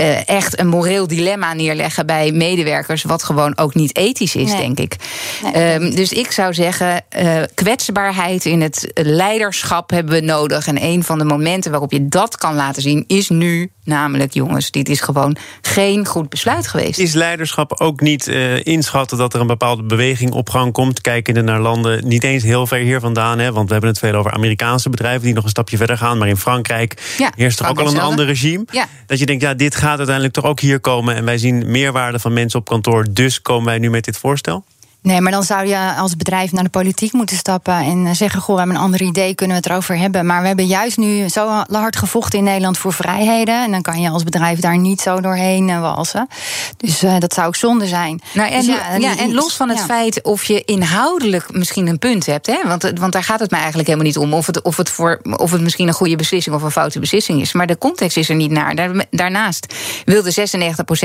uh, 0.00 0.28
echt 0.28 0.58
een 0.58 0.68
moreel 0.68 1.06
dilemma 1.06 1.54
neerleggen 1.54 2.06
bij 2.06 2.32
medewerkers, 2.32 3.02
wat 3.02 3.22
gewoon 3.22 3.58
ook 3.58 3.74
niet 3.74 3.96
ethisch 3.96 4.34
is, 4.34 4.50
denk 4.50 4.78
ik. 4.78 4.96
Nee. 5.42 5.74
Um, 5.74 5.94
dus 5.94 6.12
ik 6.12 6.32
zou 6.32 6.54
zeggen, 6.54 7.04
uh, 7.18 7.42
kwetsbaarheid 7.54 8.44
in 8.44 8.60
het 8.60 8.90
leiderschap 8.94 9.90
hebben 9.90 10.14
we 10.14 10.20
nodig. 10.20 10.66
En 10.66 10.82
een 10.82 11.04
van 11.04 11.18
de 11.18 11.24
momenten 11.24 11.70
waarop 11.70 11.92
je 11.92 12.08
dat 12.08 12.36
kan 12.36 12.54
laten 12.54 12.82
zien, 12.82 13.04
is 13.06 13.28
nu. 13.28 13.70
Namelijk, 13.88 14.34
jongens, 14.34 14.70
dit 14.70 14.88
is 14.88 15.00
gewoon 15.00 15.36
geen 15.60 16.06
goed 16.06 16.28
besluit 16.28 16.66
geweest. 16.66 16.98
Is 16.98 17.12
leiderschap 17.12 17.80
ook 17.80 18.00
niet 18.00 18.28
uh, 18.28 18.64
inschatten 18.64 19.18
dat 19.18 19.34
er 19.34 19.40
een 19.40 19.46
bepaalde 19.46 19.82
beweging 19.82 20.32
op 20.32 20.50
gang 20.50 20.72
komt? 20.72 21.00
Kijkende 21.00 21.42
naar 21.42 21.60
landen, 21.60 22.08
niet 22.08 22.24
eens 22.24 22.42
heel 22.42 22.66
ver 22.66 22.78
hier 22.78 23.00
vandaan, 23.00 23.38
hè, 23.38 23.52
want 23.52 23.66
we 23.66 23.72
hebben 23.72 23.90
het 23.90 23.98
veel 23.98 24.14
over 24.14 24.32
Amerikaanse 24.32 24.90
bedrijven 24.90 25.22
die 25.22 25.34
nog 25.34 25.44
een 25.44 25.50
stapje 25.50 25.76
verder 25.76 25.98
gaan. 25.98 26.18
Maar 26.18 26.28
in 26.28 26.36
Frankrijk 26.36 27.14
ja, 27.18 27.32
heerst 27.36 27.60
er 27.60 27.68
ook 27.68 27.80
al 27.80 27.86
een 27.86 28.00
ander 28.00 28.26
regime. 28.26 28.64
Ja. 28.70 28.86
Dat 29.06 29.18
je 29.18 29.26
denkt, 29.26 29.42
ja, 29.42 29.54
dit 29.54 29.74
gaat 29.74 29.88
gaat 29.88 29.98
uiteindelijk 29.98 30.34
toch 30.34 30.44
ook 30.44 30.60
hier 30.60 30.80
komen. 30.80 31.14
En 31.14 31.24
wij 31.24 31.38
zien 31.38 31.70
meerwaarde 31.70 32.18
van 32.18 32.32
mensen 32.32 32.58
op 32.58 32.64
kantoor. 32.64 33.06
Dus 33.10 33.42
komen 33.42 33.64
wij 33.64 33.78
nu 33.78 33.90
met 33.90 34.04
dit 34.04 34.18
voorstel? 34.18 34.64
Nee, 35.02 35.20
maar 35.20 35.32
dan 35.32 35.42
zou 35.42 35.66
je 35.66 35.94
als 35.98 36.16
bedrijf 36.16 36.52
naar 36.52 36.64
de 36.64 36.70
politiek 36.70 37.12
moeten 37.12 37.36
stappen 37.36 37.74
en 37.74 38.06
eh, 38.06 38.12
zeggen: 38.12 38.40
Goh, 38.40 38.54
we 38.54 38.60
hebben 38.60 38.76
een 38.76 38.82
ander 38.82 39.02
idee, 39.02 39.34
kunnen 39.34 39.56
we 39.56 39.62
het 39.62 39.70
erover 39.70 39.98
hebben. 39.98 40.26
Maar 40.26 40.40
we 40.40 40.46
hebben 40.46 40.66
juist 40.66 40.96
nu 40.96 41.28
zo 41.28 41.64
hard 41.70 41.96
gevochten 41.96 42.38
in 42.38 42.44
Nederland 42.44 42.78
voor 42.78 42.92
vrijheden. 42.92 43.64
En 43.64 43.70
dan 43.70 43.82
kan 43.82 44.00
je 44.00 44.10
als 44.10 44.22
bedrijf 44.22 44.60
daar 44.60 44.78
niet 44.78 45.00
zo 45.00 45.20
doorheen 45.20 45.68
uh, 45.68 45.80
walsen. 45.80 46.28
Dus 46.76 47.04
uh, 47.04 47.18
dat 47.18 47.34
zou 47.34 47.46
ook 47.46 47.56
zonde 47.56 47.86
zijn. 47.86 48.20
Nou, 48.34 48.50
en, 48.50 48.56
dus 48.56 48.66
ja, 48.66 48.96
ja, 48.96 49.16
en 49.16 49.34
los 49.34 49.56
van 49.56 49.68
het 49.68 49.78
ja. 49.78 49.84
feit 49.84 50.22
of 50.22 50.44
je 50.44 50.64
inhoudelijk 50.64 51.52
misschien 51.52 51.86
een 51.86 51.98
punt 51.98 52.26
hebt, 52.26 52.46
hè? 52.46 52.58
Want, 52.64 52.92
want 52.94 53.12
daar 53.12 53.24
gaat 53.24 53.40
het 53.40 53.50
mij 53.50 53.60
eigenlijk 53.60 53.88
helemaal 53.88 54.08
niet 54.08 54.18
om. 54.18 54.34
Of 54.34 54.46
het, 54.46 54.62
of, 54.62 54.76
het 54.76 54.90
voor, 54.90 55.20
of 55.36 55.50
het 55.50 55.60
misschien 55.60 55.88
een 55.88 55.94
goede 55.94 56.16
beslissing 56.16 56.54
of 56.54 56.62
een 56.62 56.70
foute 56.70 57.00
beslissing 57.00 57.40
is. 57.40 57.52
Maar 57.52 57.66
de 57.66 57.78
context 57.78 58.16
is 58.16 58.28
er 58.28 58.34
niet 58.34 58.50
naar. 58.50 58.74
Daar, 58.74 59.06
daarnaast 59.10 59.74
wilde 60.04 60.32
96% 60.32 60.34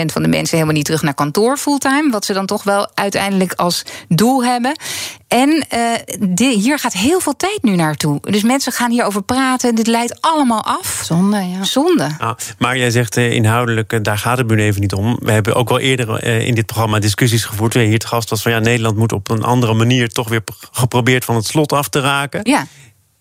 van 0.06 0.22
de 0.22 0.28
mensen 0.28 0.56
helemaal 0.58 0.76
niet 0.76 0.86
terug 0.86 1.02
naar 1.02 1.14
kantoor 1.14 1.58
fulltime. 1.58 2.12
Wat 2.12 2.26
ze 2.26 2.34
dan 2.34 2.46
toch 2.46 2.64
wel 2.64 2.88
uiteindelijk 2.94 3.54
als 3.54 3.83
doel 4.08 4.44
hebben. 4.44 4.76
En 5.28 5.66
uh, 6.40 6.50
hier 6.50 6.80
gaat 6.80 6.94
heel 6.94 7.20
veel 7.20 7.36
tijd 7.36 7.60
nu 7.62 7.76
naartoe. 7.76 8.20
Dus 8.22 8.44
mensen 8.44 8.72
gaan 8.72 8.92
hierover 8.92 9.24
praten. 9.24 9.76
Dit 9.76 9.88
leidt 9.88 10.22
allemaal 10.22 10.64
af. 10.64 11.02
Zonde, 11.06 11.38
ja. 11.38 11.64
Zonde. 11.64 12.16
Ah, 12.18 12.36
maar 12.58 12.78
jij 12.78 12.92
zegt 12.92 13.18
uh, 13.18 13.32
inhoudelijk, 13.32 13.94
uh, 13.94 14.00
daar 14.02 14.18
gaat 14.18 14.38
het 14.38 14.48
nu 14.48 14.62
even 14.62 14.82
niet 14.82 14.94
om. 14.94 15.18
We 15.22 15.32
hebben 15.32 15.56
ook 15.56 15.70
wel 15.70 15.80
eerder 15.80 16.24
in 16.24 16.56
dit 16.56 16.66
programma 16.66 17.00
discussies 17.00 17.46
gevoerd. 17.46 17.74
Hier 17.74 18.00
te 18.00 18.08
gast 18.08 18.30
was 18.30 18.42
van 18.42 18.52
ja, 18.52 18.60
Nederland 18.60 18.98
moet 18.98 19.12
op 19.12 19.30
een 19.30 19.44
andere 19.44 19.74
manier 19.74 20.10
toch 20.10 20.30
weer 20.30 20.44
geprobeerd 20.72 21.26
van 21.26 21.36
het 21.36 21.46
slot 21.46 21.74
af 21.74 21.90
te 21.90 22.00
raken. 22.00 22.40
Ja. 22.44 22.68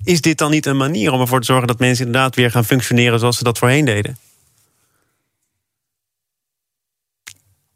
Is 0.05 0.21
dit 0.21 0.39
dan 0.39 0.51
niet 0.51 0.67
een 0.67 0.77
manier 0.77 1.13
om 1.13 1.21
ervoor 1.21 1.41
te 1.41 1.47
zorgen 1.47 1.67
dat 1.67 1.79
mensen 1.79 2.07
inderdaad 2.07 2.35
weer 2.35 2.51
gaan 2.51 2.65
functioneren 2.65 3.19
zoals 3.19 3.37
ze 3.37 3.45
dat 3.45 3.59
voorheen 3.59 3.85
deden? 3.85 4.17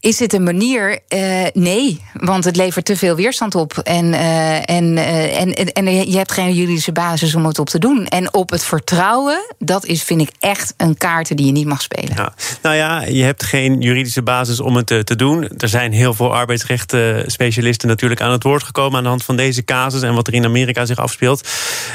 Is 0.06 0.16
dit 0.16 0.32
een 0.32 0.42
manier? 0.42 0.98
Uh, 1.08 1.46
nee, 1.52 2.00
want 2.12 2.44
het 2.44 2.56
levert 2.56 2.84
te 2.84 2.96
veel 2.96 3.16
weerstand 3.16 3.54
op. 3.54 3.78
En, 3.78 4.04
uh, 4.06 4.70
en, 4.70 4.96
en, 4.96 5.72
en, 5.72 6.10
je 6.10 6.16
hebt 6.16 6.32
geen 6.32 6.54
juridische 6.54 6.92
basis 6.92 7.34
om 7.34 7.46
het 7.46 7.58
op 7.58 7.68
te 7.68 7.78
doen. 7.78 8.06
En 8.06 8.34
op 8.34 8.50
het 8.50 8.64
vertrouwen, 8.64 9.54
dat 9.58 9.84
is, 9.84 10.02
vind 10.02 10.20
ik, 10.20 10.30
echt 10.38 10.74
een 10.76 10.96
kaart 10.96 11.36
die 11.36 11.46
je 11.46 11.52
niet 11.52 11.66
mag 11.66 11.82
spelen. 11.82 12.16
Ja. 12.16 12.32
Nou 12.62 12.76
ja, 12.76 13.02
je 13.02 13.22
hebt 13.22 13.44
geen 13.44 13.80
juridische 13.80 14.22
basis 14.22 14.60
om 14.60 14.76
het 14.76 14.86
te 14.86 15.16
doen. 15.16 15.48
Er 15.58 15.68
zijn 15.68 15.92
heel 15.92 16.14
veel 16.14 16.34
arbeidsrechten-specialisten 16.34 17.88
natuurlijk 17.88 18.20
aan 18.20 18.32
het 18.32 18.42
woord 18.42 18.62
gekomen 18.62 18.96
aan 18.96 19.02
de 19.02 19.08
hand 19.08 19.24
van 19.24 19.36
deze 19.36 19.64
casus 19.64 20.02
en 20.02 20.14
wat 20.14 20.26
er 20.26 20.34
in 20.34 20.44
Amerika 20.44 20.84
zich 20.84 20.98
afspeelt. 20.98 21.48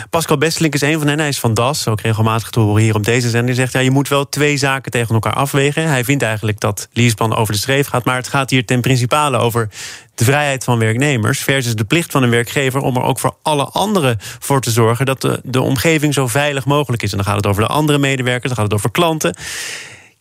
Pascal 0.09 0.37
Bestelink 0.37 0.73
is 0.73 0.81
een 0.81 0.99
van 0.99 1.07
hen. 1.07 1.19
Hij 1.19 1.27
is 1.27 1.39
van 1.39 1.53
DAS, 1.53 1.87
ook 1.87 2.01
regelmatig 2.01 2.49
te 2.49 2.59
horen 2.59 2.83
hier 2.83 2.95
op 2.95 3.03
deze 3.03 3.29
zender. 3.29 3.55
Hij 3.55 3.63
zegt: 3.63 3.73
ja, 3.73 3.79
je 3.79 3.91
moet 3.91 4.07
wel 4.07 4.29
twee 4.29 4.57
zaken 4.57 4.91
tegen 4.91 5.13
elkaar 5.13 5.33
afwegen. 5.33 5.87
Hij 5.87 6.03
vindt 6.03 6.23
eigenlijk 6.23 6.59
dat 6.59 6.87
Liespan 6.93 7.35
over 7.35 7.53
de 7.53 7.59
streef 7.59 7.87
gaat 7.87 7.99
maar 8.05 8.15
het 8.15 8.27
gaat 8.27 8.49
hier 8.49 8.65
ten 8.65 8.81
principale 8.81 9.37
over 9.37 9.69
de 10.15 10.23
vrijheid 10.23 10.63
van 10.63 10.79
werknemers 10.79 11.39
versus 11.39 11.75
de 11.75 11.83
plicht 11.83 12.11
van 12.11 12.23
een 12.23 12.29
werkgever 12.29 12.81
om 12.81 12.95
er 12.95 13.03
ook 13.03 13.19
voor 13.19 13.35
alle 13.41 13.63
anderen 13.63 14.17
voor 14.19 14.61
te 14.61 14.71
zorgen 14.71 15.05
dat 15.05 15.21
de, 15.21 15.39
de 15.43 15.61
omgeving 15.61 16.13
zo 16.13 16.27
veilig 16.27 16.65
mogelijk 16.65 17.03
is. 17.03 17.11
En 17.11 17.17
dan 17.17 17.25
gaat 17.25 17.35
het 17.35 17.47
over 17.47 17.61
de 17.61 17.67
andere 17.67 17.97
medewerkers, 17.97 18.47
dan 18.47 18.55
gaat 18.55 18.71
het 18.71 18.73
over 18.73 18.91
klanten. 18.91 19.35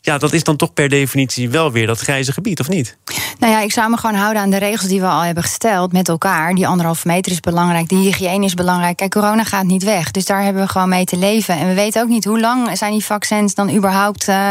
Ja, 0.00 0.18
dat 0.18 0.32
is 0.32 0.44
dan 0.44 0.56
toch 0.56 0.72
per 0.72 0.88
definitie 0.88 1.50
wel 1.50 1.72
weer 1.72 1.86
dat 1.86 2.00
grijze 2.00 2.32
gebied, 2.32 2.60
of 2.60 2.68
niet? 2.68 2.96
Nou 3.38 3.52
ja, 3.52 3.60
ik 3.60 3.72
zou 3.72 3.90
me 3.90 3.96
gewoon 3.96 4.16
houden 4.16 4.42
aan 4.42 4.50
de 4.50 4.56
regels 4.56 4.88
die 4.88 5.00
we 5.00 5.06
al 5.06 5.22
hebben 5.22 5.42
gesteld 5.42 5.92
met 5.92 6.08
elkaar. 6.08 6.54
Die 6.54 6.66
anderhalve 6.66 7.06
meter 7.06 7.32
is 7.32 7.40
belangrijk, 7.40 7.88
die 7.88 7.98
hygiëne 7.98 8.44
is 8.44 8.54
belangrijk. 8.54 8.96
Kijk, 8.96 9.10
corona 9.10 9.44
gaat 9.44 9.64
niet 9.64 9.82
weg, 9.82 10.10
dus 10.10 10.24
daar 10.24 10.42
hebben 10.42 10.62
we 10.62 10.68
gewoon 10.68 10.88
mee 10.88 11.04
te 11.04 11.16
leven. 11.16 11.56
En 11.56 11.68
we 11.68 11.74
weten 11.74 12.02
ook 12.02 12.08
niet 12.08 12.24
hoe 12.24 12.40
lang 12.40 12.78
zijn 12.78 12.92
die 12.92 13.04
vaccins 13.04 13.54
dan 13.54 13.74
überhaupt... 13.74 14.28
Uh, 14.28 14.50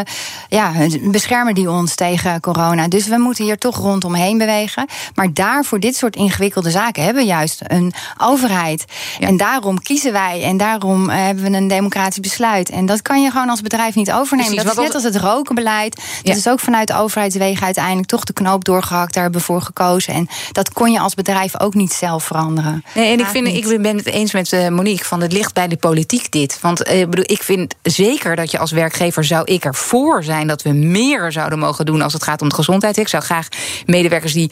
ja, 0.49 0.71
beschermen 1.01 1.55
die 1.55 1.69
ons 1.69 1.95
tegen 1.95 2.39
corona. 2.39 2.87
Dus 2.87 3.07
we 3.07 3.17
moeten 3.17 3.43
hier 3.43 3.57
toch 3.57 3.77
rondomheen 3.77 4.37
bewegen. 4.37 4.87
Maar 5.15 5.33
daar, 5.33 5.65
voor 5.65 5.79
dit 5.79 5.95
soort 5.95 6.15
ingewikkelde 6.15 6.71
zaken, 6.71 7.03
hebben 7.03 7.23
we 7.23 7.29
juist 7.29 7.61
een 7.63 7.93
overheid. 8.17 8.85
En 9.19 9.37
daarom 9.37 9.81
kiezen 9.81 10.11
wij 10.11 10.43
en 10.43 10.57
daarom 10.57 11.09
eh, 11.09 11.17
hebben 11.17 11.43
we 11.51 11.57
een 11.57 11.67
democratisch 11.67 12.19
besluit. 12.19 12.69
En 12.69 12.85
dat 12.85 13.01
kan 13.01 13.21
je 13.21 13.31
gewoon 13.31 13.49
als 13.49 13.61
bedrijf 13.61 13.95
niet 13.95 14.11
overnemen. 14.11 14.55
dat 14.55 14.77
is 14.77 14.83
net 14.83 14.93
als 14.93 15.03
het 15.03 15.15
rokenbeleid. 15.39 16.01
Dat 16.23 16.35
is 16.35 16.47
ook 16.47 16.59
vanuit 16.59 16.87
de 16.87 16.95
overheidswegen 16.95 17.65
uiteindelijk 17.65 18.07
toch 18.07 18.23
de 18.23 18.33
knoop 18.33 18.63
doorgehakt. 18.65 19.13
Daar 19.13 19.23
hebben 19.23 19.39
we 19.39 19.45
voor 19.45 19.61
gekozen. 19.61 20.13
En 20.13 20.27
dat 20.51 20.73
kon 20.73 20.91
je 20.91 20.99
als 20.99 21.13
bedrijf 21.13 21.59
ook 21.59 21.73
niet 21.73 21.93
zelf 21.93 22.23
veranderen. 22.23 22.83
Nee, 22.95 23.11
en 23.11 23.19
ik, 23.19 23.25
vind, 23.25 23.47
ik 23.47 23.81
ben 23.81 23.97
het 23.97 24.05
eens 24.05 24.33
met 24.33 24.51
uh, 24.51 24.67
Monique 24.67 25.05
van 25.05 25.21
het 25.21 25.33
ligt 25.33 25.53
bij 25.53 25.67
de 25.67 25.77
politiek 25.77 26.31
dit. 26.31 26.59
Want 26.61 26.87
uh, 26.87 27.05
bedoel, 27.05 27.25
ik 27.27 27.43
vind 27.43 27.75
zeker 27.81 28.35
dat 28.35 28.51
je 28.51 28.59
als 28.59 28.71
werkgever 28.71 29.23
zou 29.23 29.45
ik 29.45 29.65
ervoor 29.65 30.23
zijn 30.23 30.47
dat 30.47 30.61
we 30.61 30.69
meer 30.69 31.31
zouden 31.31 31.59
mogen 31.59 31.85
doen 31.85 32.01
als 32.01 32.13
het 32.13 32.23
gaat 32.23 32.41
om 32.41 32.49
de 32.49 32.55
gezondheid. 32.55 32.97
Ik 32.97 33.07
zou 33.07 33.23
graag 33.23 33.47
medewerkers 33.85 34.33
die 34.33 34.51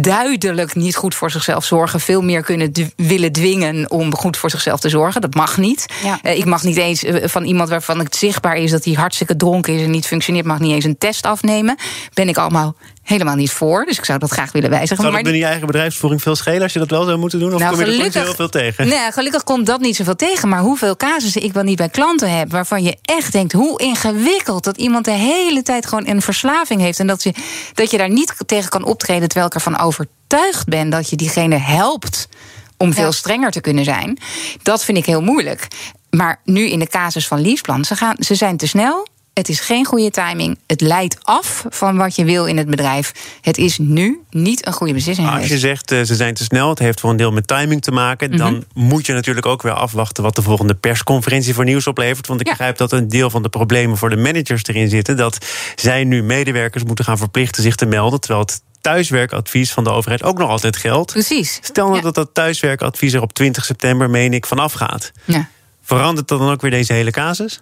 duidelijk 0.00 0.74
niet 0.74 0.96
goed 0.96 1.14
voor 1.14 1.30
zichzelf 1.30 1.64
zorgen, 1.64 2.00
veel 2.00 2.22
meer 2.22 2.42
kunnen 2.42 2.72
willen 2.96 3.32
dwingen 3.32 3.90
om 3.90 4.14
goed 4.14 4.36
voor 4.36 4.50
zichzelf 4.50 4.80
te 4.80 4.88
zorgen. 4.88 5.20
Dat 5.20 5.34
mag 5.34 5.56
niet. 5.56 5.86
Uh, 6.22 6.36
ik 6.36 6.44
mag 6.44 6.62
niet 6.62 6.76
eens 6.76 7.04
uh, 7.04 7.26
van 7.26 7.44
iemand 7.44 7.68
waarvan 7.68 7.98
het 7.98 8.16
zichtbaar 8.16 8.56
is 8.56 8.70
dat 8.70 8.84
hij 8.84 8.94
hartstikke 8.94 9.36
dronken 9.36 9.74
is 9.74 9.82
en 9.82 9.90
niet 9.90 10.06
functioneert, 10.06 10.46
mag 10.46 10.58
niet 10.58 10.72
eens 10.72 10.84
een 10.84 10.98
test 10.98 11.26
afnemen. 11.26 11.76
Ben 12.14 12.28
ik 12.28 12.36
allemaal 12.36 12.76
helemaal 13.02 13.34
niet 13.34 13.50
voor. 13.50 13.84
Dus 13.84 13.98
ik 13.98 14.04
zou 14.04 14.18
dat 14.18 14.30
graag 14.30 14.52
willen 14.52 14.70
wijzigen. 14.70 14.96
Zou 14.96 15.16
het 15.16 15.24
maar... 15.24 15.34
je 15.34 15.44
eigen 15.44 15.66
bedrijfsvoering 15.66 16.22
veel 16.22 16.36
schelen 16.36 16.62
als 16.62 16.72
je 16.72 16.78
dat 16.78 16.90
wel 16.90 17.04
zou 17.04 17.18
moeten 17.18 17.38
doen? 17.38 17.54
Of 17.54 17.60
nou, 17.60 17.76
kom 17.76 17.84
je 17.84 18.02
er 18.02 18.22
heel 18.22 18.34
veel 18.34 18.48
tegen? 18.48 18.88
Nee, 18.88 19.12
gelukkig 19.12 19.44
komt 19.44 19.66
dat 19.66 19.80
niet 19.80 19.96
zoveel 19.96 20.16
tegen. 20.16 20.48
Maar 20.48 20.60
hoeveel 20.60 20.96
casussen 20.96 21.42
ik 21.42 21.52
wel 21.52 21.62
niet 21.62 21.76
bij 21.76 21.88
klanten 21.88 22.36
heb... 22.38 22.50
waarvan 22.50 22.82
je 22.82 22.96
echt 23.02 23.32
denkt, 23.32 23.52
hoe 23.52 23.80
ingewikkeld... 23.80 24.64
dat 24.64 24.76
iemand 24.76 25.04
de 25.04 25.10
hele 25.10 25.62
tijd 25.62 25.86
gewoon 25.86 26.08
een 26.08 26.22
verslaving 26.22 26.80
heeft... 26.80 26.98
en 26.98 27.06
dat 27.06 27.22
je, 27.22 27.34
dat 27.74 27.90
je 27.90 27.98
daar 27.98 28.10
niet 28.10 28.34
tegen 28.46 28.70
kan 28.70 28.84
optreden... 28.84 29.28
terwijl 29.28 29.46
ik 29.46 29.54
ervan 29.54 29.78
overtuigd 29.78 30.66
ben 30.66 30.90
dat 30.90 31.10
je 31.10 31.16
diegene 31.16 31.56
helpt... 31.56 32.28
om 32.76 32.92
veel 32.92 33.12
strenger 33.12 33.50
te 33.50 33.60
kunnen 33.60 33.84
zijn. 33.84 34.18
Dat 34.62 34.84
vind 34.84 34.98
ik 34.98 35.06
heel 35.06 35.22
moeilijk. 35.22 35.68
Maar 36.10 36.40
nu 36.44 36.68
in 36.68 36.78
de 36.78 36.86
casus 36.86 37.26
van 37.26 37.40
Liesplan, 37.40 37.84
ze, 37.84 37.96
gaan, 37.96 38.16
ze 38.18 38.34
zijn 38.34 38.56
te 38.56 38.66
snel 38.66 39.06
het 39.34 39.48
is 39.48 39.60
geen 39.60 39.84
goede 39.84 40.10
timing. 40.10 40.58
Het 40.66 40.80
leidt 40.80 41.16
af 41.22 41.64
van 41.68 41.96
wat 41.96 42.16
je 42.16 42.24
wil 42.24 42.46
in 42.46 42.56
het 42.56 42.70
bedrijf. 42.70 43.12
Het 43.40 43.58
is 43.58 43.78
nu 43.78 44.20
niet 44.30 44.66
een 44.66 44.72
goede 44.72 44.92
beslissing. 44.92 45.30
Als 45.30 45.46
je 45.46 45.58
zegt 45.58 45.92
uh, 45.92 46.02
ze 46.02 46.14
zijn 46.14 46.34
te 46.34 46.44
snel, 46.44 46.68
het 46.68 46.78
heeft 46.78 47.00
voor 47.00 47.10
een 47.10 47.16
deel 47.16 47.32
met 47.32 47.46
timing 47.46 47.82
te 47.82 47.90
maken, 47.90 48.28
mhm. 48.28 48.38
dan 48.38 48.64
moet 48.74 49.06
je 49.06 49.12
natuurlijk 49.12 49.46
ook 49.46 49.62
weer 49.62 49.72
afwachten 49.72 50.22
wat 50.22 50.34
de 50.34 50.42
volgende 50.42 50.74
persconferentie 50.74 51.54
voor 51.54 51.64
nieuws 51.64 51.86
oplevert. 51.86 52.26
Want 52.26 52.40
ik 52.40 52.46
begrijp 52.46 52.76
dat 52.76 52.92
een 52.92 53.08
deel 53.08 53.30
van 53.30 53.42
de 53.42 53.48
problemen 53.48 53.96
voor 53.96 54.10
de 54.10 54.16
managers 54.16 54.64
erin 54.64 54.88
zitten. 54.88 55.16
Dat 55.16 55.46
zij 55.74 56.04
nu 56.04 56.22
medewerkers 56.22 56.84
moeten 56.84 57.04
gaan 57.04 57.18
verplichten 57.18 57.62
zich 57.62 57.76
te 57.76 57.86
melden. 57.86 58.20
Terwijl 58.20 58.40
het 58.40 58.62
thuiswerkadvies 58.80 59.72
van 59.72 59.84
de 59.84 59.90
overheid 59.90 60.22
ook 60.22 60.38
nog 60.38 60.48
altijd 60.48 60.76
geldt. 60.76 61.12
Precies. 61.12 61.58
Stel 61.62 61.88
nou 61.88 62.00
dat 62.00 62.14
dat 62.14 62.28
thuiswerkadvies 62.32 63.12
er 63.12 63.22
op 63.22 63.32
20 63.32 63.64
september, 63.64 64.10
meen 64.10 64.32
ik, 64.32 64.46
vanaf 64.46 64.72
gaat. 64.72 65.12
Ja. 65.24 65.48
Verandert 65.82 66.28
dat 66.28 66.38
dan 66.38 66.50
ook 66.50 66.60
weer 66.60 66.70
deze 66.70 66.92
hele 66.92 67.10
casus? 67.10 67.60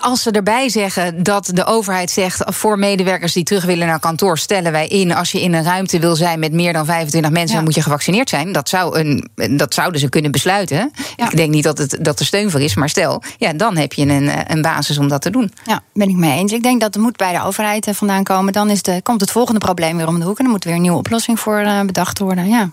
Als 0.00 0.22
ze 0.22 0.30
erbij 0.30 0.68
zeggen 0.68 1.22
dat 1.22 1.50
de 1.54 1.64
overheid 1.64 2.10
zegt 2.10 2.42
voor 2.46 2.78
medewerkers 2.78 3.32
die 3.32 3.44
terug 3.44 3.64
willen 3.64 3.86
naar 3.86 4.00
kantoor, 4.00 4.38
stellen 4.38 4.72
wij 4.72 4.86
in 4.88 5.14
als 5.14 5.32
je 5.32 5.40
in 5.40 5.54
een 5.54 5.64
ruimte 5.64 5.98
wil 5.98 6.16
zijn 6.16 6.38
met 6.38 6.52
meer 6.52 6.72
dan 6.72 6.84
25 6.84 7.30
mensen, 7.30 7.54
dan 7.54 7.64
moet 7.64 7.74
je 7.74 7.82
gevaccineerd 7.82 8.28
zijn. 8.28 8.52
Dat, 8.52 8.68
zou 8.68 8.98
een, 8.98 9.30
dat 9.56 9.74
zouden 9.74 10.00
ze 10.00 10.08
kunnen 10.08 10.30
besluiten. 10.30 10.92
Ik 11.16 11.36
denk 11.36 11.50
niet 11.50 11.64
dat, 11.64 11.78
het, 11.78 11.98
dat 12.00 12.20
er 12.20 12.26
steun 12.26 12.50
voor 12.50 12.60
is, 12.60 12.74
maar 12.74 12.88
stel, 12.88 13.22
ja, 13.38 13.52
dan 13.52 13.76
heb 13.76 13.92
je 13.92 14.06
een, 14.06 14.52
een 14.52 14.62
basis 14.62 14.98
om 14.98 15.08
dat 15.08 15.22
te 15.22 15.30
doen. 15.30 15.52
Ja, 15.64 15.82
ben 15.92 16.08
ik 16.08 16.16
mee 16.16 16.38
eens. 16.38 16.52
Ik 16.52 16.62
denk 16.62 16.80
dat 16.80 16.94
het 16.94 17.02
moet 17.02 17.16
bij 17.16 17.32
de 17.32 17.42
overheid 17.42 17.86
eh, 17.86 17.94
vandaan 17.94 18.24
komen. 18.24 18.52
Dan 18.52 18.70
is 18.70 18.82
de, 18.82 19.00
komt 19.02 19.20
het 19.20 19.30
volgende 19.30 19.60
probleem 19.60 19.96
weer 19.96 20.08
om 20.08 20.18
de 20.18 20.24
hoek 20.24 20.38
en 20.38 20.44
dan 20.44 20.52
moet 20.52 20.64
weer 20.64 20.74
een 20.74 20.80
nieuwe 20.82 20.98
oplossing 20.98 21.40
voor 21.40 21.84
bedacht 21.86 22.18
worden. 22.18 22.48
Ja, 22.48 22.70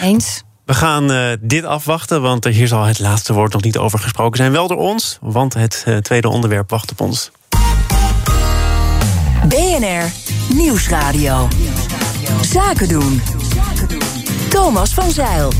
eens. 0.00 0.42
We 0.68 0.74
gaan 0.74 1.10
uh, 1.12 1.28
dit 1.40 1.64
afwachten, 1.64 2.22
want 2.22 2.44
hier 2.44 2.68
zal 2.68 2.84
het 2.84 2.98
laatste 2.98 3.32
woord 3.32 3.52
nog 3.52 3.62
niet 3.62 3.76
over 3.78 3.98
gesproken 3.98 4.36
zijn. 4.36 4.52
Wel 4.52 4.68
door 4.68 4.76
ons, 4.76 5.18
want 5.20 5.54
het 5.54 5.84
uh, 5.88 5.96
tweede 5.96 6.28
onderwerp 6.28 6.70
wacht 6.70 6.90
op 6.90 7.00
ons. 7.00 7.30
BNR 9.48 10.12
Nieuwsradio. 10.54 11.48
Zaken 12.40 12.88
doen. 12.88 13.22
Thomas 14.48 14.94
van 14.94 15.10
Zeil. 15.10 15.52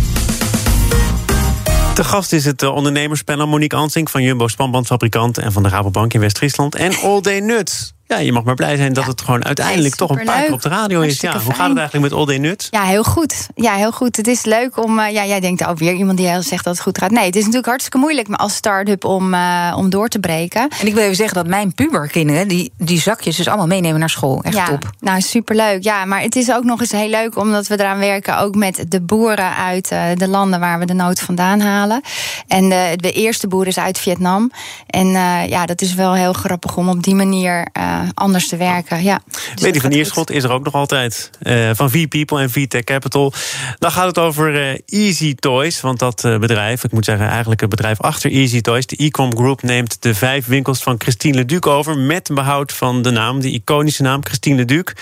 De 1.94 2.04
gast 2.04 2.32
is 2.32 2.44
het 2.44 2.62
eh, 2.62 2.74
ondernemerspanel 2.74 3.46
Monique 3.46 3.78
Ansink 3.78 4.08
van 4.08 4.22
Jumbo 4.22 4.48
Spanbandfabrikant 4.48 5.38
en 5.38 5.52
van 5.52 5.62
de 5.62 5.68
Rabobank 5.68 6.14
in 6.14 6.20
West-Friesland 6.20 6.74
en 6.74 6.92
All 7.02 7.20
Day 7.20 7.38
Nuts. 7.38 7.92
Ja, 8.08 8.18
je 8.18 8.32
mag 8.32 8.44
maar 8.44 8.54
blij 8.54 8.76
zijn 8.76 8.92
dat 8.92 9.06
het 9.06 9.20
gewoon 9.20 9.44
uiteindelijk 9.44 9.94
toch 9.94 10.10
een 10.10 10.24
paar 10.24 10.42
keer 10.42 10.52
op 10.52 10.62
de 10.62 10.68
radio 10.68 11.00
is. 11.00 11.20
Ja, 11.20 11.38
hoe 11.38 11.54
gaat 11.54 11.68
het 11.68 11.78
eigenlijk 11.78 12.10
met 12.10 12.18
All 12.18 12.26
Day 12.26 12.38
Nuts? 12.38 12.68
Ja, 12.70 12.82
heel 12.82 13.04
goed. 13.04 13.48
Ja, 13.54 13.74
heel 13.74 13.92
goed. 13.92 14.16
Het 14.16 14.26
is 14.26 14.44
leuk 14.44 14.84
om. 14.84 14.98
Uh, 14.98 15.12
ja, 15.12 15.24
jij 15.26 15.40
denkt 15.40 15.66
ook 15.66 15.78
weer 15.78 15.92
iemand 15.92 16.18
die 16.18 16.26
heel 16.26 16.42
zegt 16.42 16.64
dat 16.64 16.72
het 16.72 16.82
goed 16.82 16.98
gaat. 16.98 17.10
Nee, 17.10 17.24
het 17.24 17.34
is 17.34 17.40
natuurlijk 17.40 17.66
hartstikke 17.66 17.98
moeilijk 17.98 18.28
als 18.30 18.54
start-up 18.54 19.04
om, 19.04 19.34
uh, 19.34 19.74
om 19.76 19.90
door 19.90 20.08
te 20.08 20.18
breken. 20.18 20.68
En 20.80 20.86
ik 20.86 20.94
wil 20.94 21.02
even 21.02 21.16
zeggen 21.16 21.36
dat 21.36 21.46
mijn 21.46 21.74
puberkinderen 21.74 22.48
die, 22.48 22.72
die 22.76 23.00
zakjes 23.00 23.36
dus 23.36 23.48
allemaal 23.48 23.66
meenemen 23.66 23.98
naar 24.00 24.10
school. 24.10 24.42
Echt 24.42 24.56
ja, 24.56 24.64
top. 24.64 24.90
Nou, 25.00 25.20
superleuk. 25.20 25.82
Ja, 25.82 26.04
maar 26.04 26.20
het 26.20 26.36
is 26.36 26.52
ook 26.52 26.64
nog 26.64 26.80
eens 26.80 26.92
heel 26.92 27.08
leuk 27.08 27.36
omdat 27.36 27.66
we 27.66 27.80
eraan 27.80 27.98
werken. 27.98 28.38
Ook 28.38 28.54
met 28.54 28.84
de 28.88 29.00
boeren 29.00 29.56
uit 29.56 29.92
uh, 29.92 30.02
de 30.14 30.28
landen 30.28 30.60
waar 30.60 30.78
we 30.78 30.84
de 30.84 30.94
nood 30.94 31.20
vandaan 31.20 31.60
halen. 31.60 32.00
En 32.46 32.68
de, 32.68 32.92
de 32.96 33.12
eerste 33.12 33.48
boer 33.48 33.66
is 33.66 33.78
uit 33.78 33.98
Vietnam. 33.98 34.50
En 34.86 35.08
ja, 35.48 35.66
dat 35.66 35.80
is 35.80 35.94
wel 35.94 36.14
heel 36.14 36.32
grappig 36.32 36.76
om 36.76 36.88
op 36.88 37.02
die 37.02 37.14
manier 37.14 37.66
anders 38.14 38.48
te 38.48 38.56
werken. 38.56 39.02
Ja. 39.02 39.20
Dus 39.54 39.80
van 39.80 39.92
Ierschot 39.92 40.30
is 40.30 40.44
er 40.44 40.50
ook 40.50 40.64
nog 40.64 40.74
altijd. 40.74 41.30
Uh, 41.42 41.70
van 41.72 41.90
V-People 41.90 42.40
en 42.40 42.50
V-Tech 42.50 42.84
Capital. 42.84 43.32
Dan 43.78 43.90
gaat 43.90 44.06
het 44.06 44.18
over 44.18 44.54
uh, 44.54 44.78
Easy 44.86 45.34
Toys. 45.34 45.80
Want 45.80 45.98
dat 45.98 46.24
uh, 46.24 46.38
bedrijf, 46.38 46.84
ik 46.84 46.92
moet 46.92 47.04
zeggen 47.04 47.28
eigenlijk 47.28 47.60
het 47.60 47.70
bedrijf 47.70 48.00
achter 48.00 48.30
Easy 48.30 48.60
Toys... 48.60 48.86
de 48.86 48.96
Ecom 48.96 49.36
Group 49.36 49.62
neemt 49.62 50.02
de 50.02 50.14
vijf 50.14 50.46
winkels 50.46 50.82
van 50.82 50.94
Christine 50.98 51.34
Leduc 51.34 51.66
over... 51.66 51.98
met 51.98 52.30
behoud 52.32 52.72
van 52.72 53.02
de 53.02 53.10
naam, 53.10 53.40
de 53.40 53.50
iconische 53.50 54.02
naam 54.02 54.24
Christine 54.24 54.56
Leduc. 54.56 54.92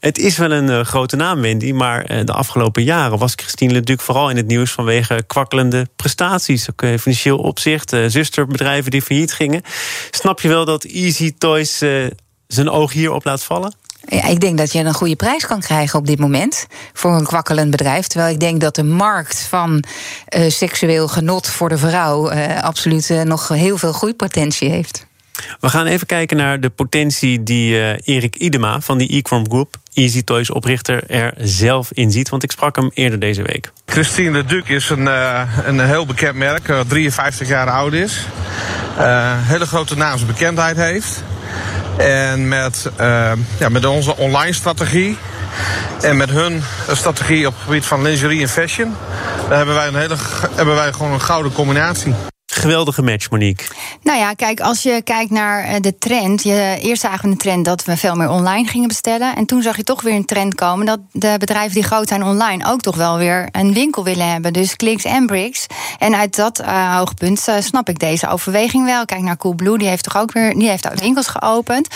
Het 0.00 0.18
is 0.18 0.36
wel 0.36 0.52
een 0.52 0.84
grote 0.84 1.16
naam, 1.16 1.40
Wendy... 1.40 1.72
maar 1.72 2.24
de 2.24 2.32
afgelopen 2.32 2.82
jaren 2.82 3.18
was 3.18 3.32
Christine 3.36 3.72
Leduc 3.72 4.00
vooral 4.00 4.30
in 4.30 4.36
het 4.36 4.46
nieuws... 4.46 4.70
vanwege 4.70 5.24
kwakkelende 5.26 5.88
prestaties, 5.96 6.70
ook 6.70 6.98
financieel 7.00 7.38
opzicht. 7.38 7.96
zusterbedrijven 8.06 8.90
die 8.90 9.02
failliet 9.02 9.32
gingen. 9.32 9.62
Snap 10.10 10.40
je 10.40 10.48
wel 10.48 10.64
dat 10.64 10.84
Easy 10.84 11.34
Toys 11.38 11.82
zijn 12.46 12.70
oog 12.70 12.92
hierop 12.92 13.24
laat 13.24 13.44
vallen? 13.44 13.74
Ja, 14.08 14.24
ik 14.24 14.40
denk 14.40 14.58
dat 14.58 14.72
je 14.72 14.78
een 14.78 14.94
goede 14.94 15.16
prijs 15.16 15.46
kan 15.46 15.60
krijgen 15.60 15.98
op 15.98 16.06
dit 16.06 16.18
moment 16.18 16.66
voor 16.92 17.14
een 17.14 17.26
kwakkelend 17.26 17.70
bedrijf. 17.70 18.06
Terwijl 18.06 18.32
ik 18.32 18.40
denk 18.40 18.60
dat 18.60 18.74
de 18.74 18.84
markt 18.84 19.40
van 19.40 19.84
uh, 20.36 20.50
seksueel 20.50 21.08
genot 21.08 21.46
voor 21.46 21.68
de 21.68 21.78
vrouw 21.78 22.32
uh, 22.32 22.62
absoluut 22.62 23.10
uh, 23.10 23.22
nog 23.22 23.48
heel 23.48 23.78
veel 23.78 23.92
groeipotentie 23.92 24.70
heeft. 24.70 25.06
We 25.60 25.68
gaan 25.68 25.86
even 25.86 26.06
kijken 26.06 26.36
naar 26.36 26.60
de 26.60 26.70
potentie 26.70 27.42
die 27.42 28.00
Erik 28.02 28.36
Idema 28.36 28.80
van 28.80 28.98
die 28.98 29.08
Equorm 29.08 29.48
Group, 29.48 29.76
Easy 29.92 30.22
Toys 30.24 30.50
oprichter, 30.50 31.10
er 31.10 31.34
zelf 31.38 31.92
in 31.92 32.10
ziet. 32.10 32.28
Want 32.28 32.42
ik 32.42 32.50
sprak 32.50 32.76
hem 32.76 32.90
eerder 32.94 33.18
deze 33.18 33.42
week. 33.42 33.72
Christine 33.86 34.32
de 34.32 34.44
Duc 34.44 34.62
is 34.66 34.90
een, 34.90 35.06
een 35.66 35.80
heel 35.80 36.06
bekend 36.06 36.36
merk, 36.36 36.72
53 36.86 37.48
jaar 37.48 37.70
oud 37.70 37.92
is. 37.92 38.26
hele 39.46 39.66
grote 39.66 39.96
naamsbekendheid 39.96 40.76
heeft. 40.76 41.22
En 41.96 42.48
met, 42.48 42.90
uh, 43.00 43.32
ja, 43.58 43.68
met 43.68 43.84
onze 43.84 44.16
online 44.16 44.52
strategie 44.52 45.16
en 46.00 46.16
met 46.16 46.30
hun 46.30 46.62
strategie 46.92 47.46
op 47.46 47.54
het 47.54 47.62
gebied 47.62 47.86
van 47.86 48.02
lingerie 48.02 48.42
en 48.42 48.48
fashion, 48.48 48.94
hebben 49.48 49.74
wij, 49.74 49.86
een 49.86 49.94
hele, 49.94 50.16
hebben 50.54 50.74
wij 50.74 50.92
gewoon 50.92 51.12
een 51.12 51.20
gouden 51.20 51.52
combinatie. 51.52 52.14
Geweldige 52.56 53.02
match, 53.02 53.30
Monique. 53.30 53.64
Nou 54.02 54.18
ja, 54.18 54.32
kijk, 54.32 54.60
als 54.60 54.82
je 54.82 55.02
kijkt 55.04 55.30
naar 55.30 55.64
eh, 55.64 55.80
de 55.80 55.98
trend. 55.98 56.42
Je, 56.42 56.76
eerst 56.80 57.02
zagen 57.02 57.24
we 57.24 57.28
een 57.28 57.36
trend 57.36 57.64
dat 57.64 57.84
we 57.84 57.96
veel 57.96 58.14
meer 58.14 58.28
online 58.28 58.68
gingen 58.68 58.88
bestellen. 58.88 59.36
En 59.36 59.46
toen 59.46 59.62
zag 59.62 59.76
je 59.76 59.84
toch 59.84 60.02
weer 60.02 60.14
een 60.14 60.24
trend 60.24 60.54
komen 60.54 60.86
dat 60.86 60.98
de 61.12 61.34
bedrijven 61.38 61.74
die 61.74 61.82
groot 61.82 62.08
zijn 62.08 62.22
online 62.22 62.66
ook 62.66 62.80
toch 62.80 62.96
wel 62.96 63.16
weer 63.16 63.48
een 63.52 63.72
winkel 63.72 64.04
willen 64.04 64.30
hebben. 64.30 64.52
Dus 64.52 64.76
kliks 64.76 65.04
en 65.04 65.26
bricks. 65.26 65.66
En 65.98 66.16
uit 66.16 66.36
dat 66.36 66.60
uh, 66.60 66.96
hoogpunt 66.96 67.46
uh, 67.48 67.54
snap 67.58 67.88
ik 67.88 67.98
deze 67.98 68.28
overweging 68.28 68.84
wel. 68.84 69.04
Kijk 69.04 69.20
naar 69.20 69.36
Coolblue, 69.36 69.78
die 69.78 69.88
heeft 69.88 70.04
toch 70.04 70.16
ook 70.16 70.32
weer 70.32 70.54
die 70.54 70.68
heeft 70.68 71.00
winkels 71.00 71.26
geopend. 71.26 71.88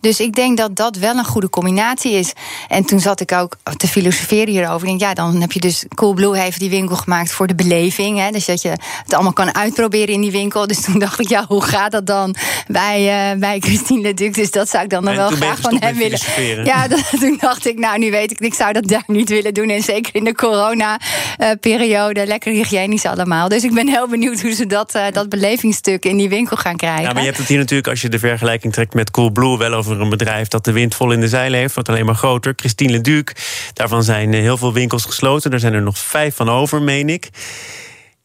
Dus 0.00 0.20
ik 0.20 0.34
denk 0.34 0.56
dat 0.56 0.76
dat 0.76 0.96
wel 0.96 1.16
een 1.16 1.24
goede 1.24 1.50
combinatie 1.50 2.12
is. 2.12 2.32
En 2.68 2.84
toen 2.84 3.00
zat 3.00 3.20
ik 3.20 3.32
ook 3.32 3.56
te 3.76 3.88
filosoferen 3.88 4.52
hierover. 4.52 4.88
Ik 4.88 4.98
denk, 4.98 5.00
ja, 5.00 5.14
dan 5.14 5.40
heb 5.40 5.52
je 5.52 5.60
dus 5.60 5.84
Coolblue 5.94 6.38
heeft 6.38 6.58
die 6.58 6.70
winkel 6.70 6.96
gemaakt 6.96 7.32
voor 7.32 7.46
de 7.46 7.54
beleving. 7.54 8.18
Hè? 8.18 8.30
Dus 8.30 8.44
dat 8.44 8.62
je 8.62 8.68
het 9.02 9.14
allemaal 9.14 9.32
kan 9.32 9.54
uitproberen 9.54 10.07
in 10.08 10.20
die 10.20 10.30
winkel. 10.30 10.66
Dus 10.66 10.80
toen 10.80 10.98
dacht 10.98 11.20
ik, 11.20 11.28
ja, 11.28 11.44
hoe 11.48 11.62
gaat 11.62 11.92
dat 11.92 12.06
dan 12.06 12.34
bij, 12.66 13.32
uh, 13.32 13.40
bij 13.40 13.58
Christine 13.60 14.00
Leduc? 14.00 14.34
Dus 14.34 14.50
dat 14.50 14.68
zou 14.68 14.84
ik 14.84 14.90
dan 14.90 15.04
nog 15.04 15.14
wel 15.14 15.30
graag 15.30 15.60
van 15.60 15.76
hem 15.80 15.96
willen. 15.96 16.18
Ja, 16.64 16.88
dat, 16.88 17.10
toen 17.20 17.36
dacht 17.40 17.66
ik, 17.66 17.78
nou, 17.78 17.98
nu 17.98 18.10
weet 18.10 18.30
ik, 18.30 18.40
ik 18.40 18.54
zou 18.54 18.72
dat 18.72 18.88
daar 18.88 19.04
niet 19.06 19.28
willen 19.28 19.54
doen. 19.54 19.68
En 19.68 19.82
zeker 19.82 20.14
in 20.14 20.24
de 20.24 20.34
corona-periode, 20.34 22.26
lekker 22.26 22.52
hygiënisch 22.52 23.04
allemaal. 23.04 23.48
Dus 23.48 23.64
ik 23.64 23.74
ben 23.74 23.88
heel 23.88 24.08
benieuwd 24.08 24.40
hoe 24.40 24.52
ze 24.52 24.66
dat, 24.66 24.94
uh, 24.94 25.02
dat 25.12 25.28
belevingsstuk 25.28 26.04
in 26.04 26.16
die 26.16 26.28
winkel 26.28 26.56
gaan 26.56 26.76
krijgen. 26.76 27.02
Ja, 27.02 27.12
maar 27.12 27.20
je 27.20 27.26
hebt 27.26 27.38
het 27.38 27.48
hier 27.48 27.58
natuurlijk, 27.58 27.88
als 27.88 28.00
je 28.00 28.08
de 28.08 28.18
vergelijking 28.18 28.72
trekt 28.72 28.94
met 28.94 29.10
Coolblue, 29.10 29.58
wel 29.58 29.72
over 29.72 30.00
een 30.00 30.08
bedrijf 30.08 30.48
dat 30.48 30.64
de 30.64 30.72
wind 30.72 30.94
vol 30.94 31.12
in 31.12 31.20
de 31.20 31.28
zeilen 31.28 31.58
heeft, 31.58 31.74
wordt 31.74 31.88
alleen 31.88 32.06
maar 32.06 32.14
groter. 32.14 32.52
Christine 32.56 32.92
Leduc, 32.92 33.32
daarvan 33.72 34.02
zijn 34.02 34.32
heel 34.32 34.56
veel 34.56 34.72
winkels 34.72 35.04
gesloten. 35.04 35.52
Er 35.52 35.60
zijn 35.60 35.74
er 35.74 35.82
nog 35.82 35.98
vijf 35.98 36.34
van 36.34 36.48
over, 36.48 36.82
meen 36.82 37.08
ik 37.08 37.28